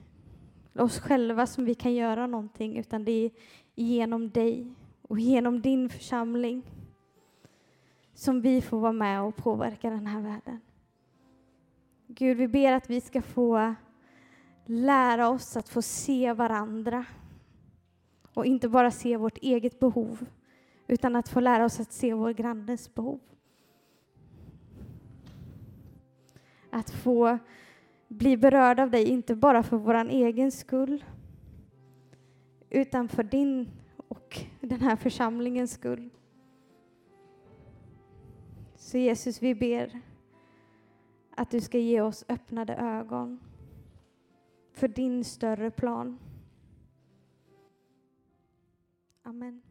oss 0.80 1.00
själva, 1.00 1.48
som 1.48 1.66
vi 1.66 1.76
kan 1.76 1.94
göra 1.94 2.28
någonting, 2.28 2.78
utan 2.78 3.06
det 3.06 3.12
är 3.12 3.32
genom 3.76 4.30
dig 4.30 4.74
och 5.02 5.20
genom 5.20 5.62
din 5.62 5.90
församling 5.90 6.63
som 8.13 8.42
vi 8.42 8.62
får 8.62 8.80
vara 8.80 8.92
med 8.92 9.22
och 9.22 9.36
påverka 9.36 9.90
den 9.90 10.08
här 10.08 10.22
världen. 10.22 10.60
Gud, 12.08 12.38
vi 12.38 12.48
ber 12.48 12.74
att 12.74 12.90
vi 12.90 13.02
ska 13.02 13.22
få 13.22 13.76
lära 14.66 15.30
oss 15.30 15.58
att 15.58 15.70
få 15.70 15.82
se 15.82 16.34
varandra 16.34 17.06
och 18.34 18.46
inte 18.46 18.70
bara 18.70 18.92
se 18.92 19.18
vårt 19.18 19.38
eget 19.38 19.80
behov 19.80 20.26
utan 20.88 21.16
att 21.16 21.30
få 21.30 21.40
lära 21.40 21.66
oss 21.66 21.80
att 21.80 21.92
se 21.92 22.13
vår 22.13 22.32
grannes 22.32 22.94
behov. 22.96 23.20
Att 26.70 26.90
få 26.90 27.38
bli 28.08 28.38
berörd 28.38 28.80
av 28.80 28.91
dig, 28.91 29.04
inte 29.04 29.36
bara 29.36 29.63
för 29.63 29.78
vår 29.78 29.96
egen 29.96 30.52
skull 30.52 31.04
utan 32.70 33.08
för 33.08 33.24
din 33.24 33.70
och 33.98 34.39
den 34.62 34.82
här 34.82 34.96
församlingens 34.96 35.72
skull. 35.72 36.10
Så 38.76 38.98
Jesus, 38.98 39.41
vi 39.41 39.56
ber 39.56 40.02
att 41.36 41.52
du 41.52 41.62
ska 41.62 41.78
ge 41.78 42.02
oss 42.02 42.26
öppnade 42.28 42.76
ögon 42.76 43.39
för 44.74 44.88
din 44.88 45.24
större 45.24 45.72
plan. 45.72 46.20
Amen. 49.24 49.66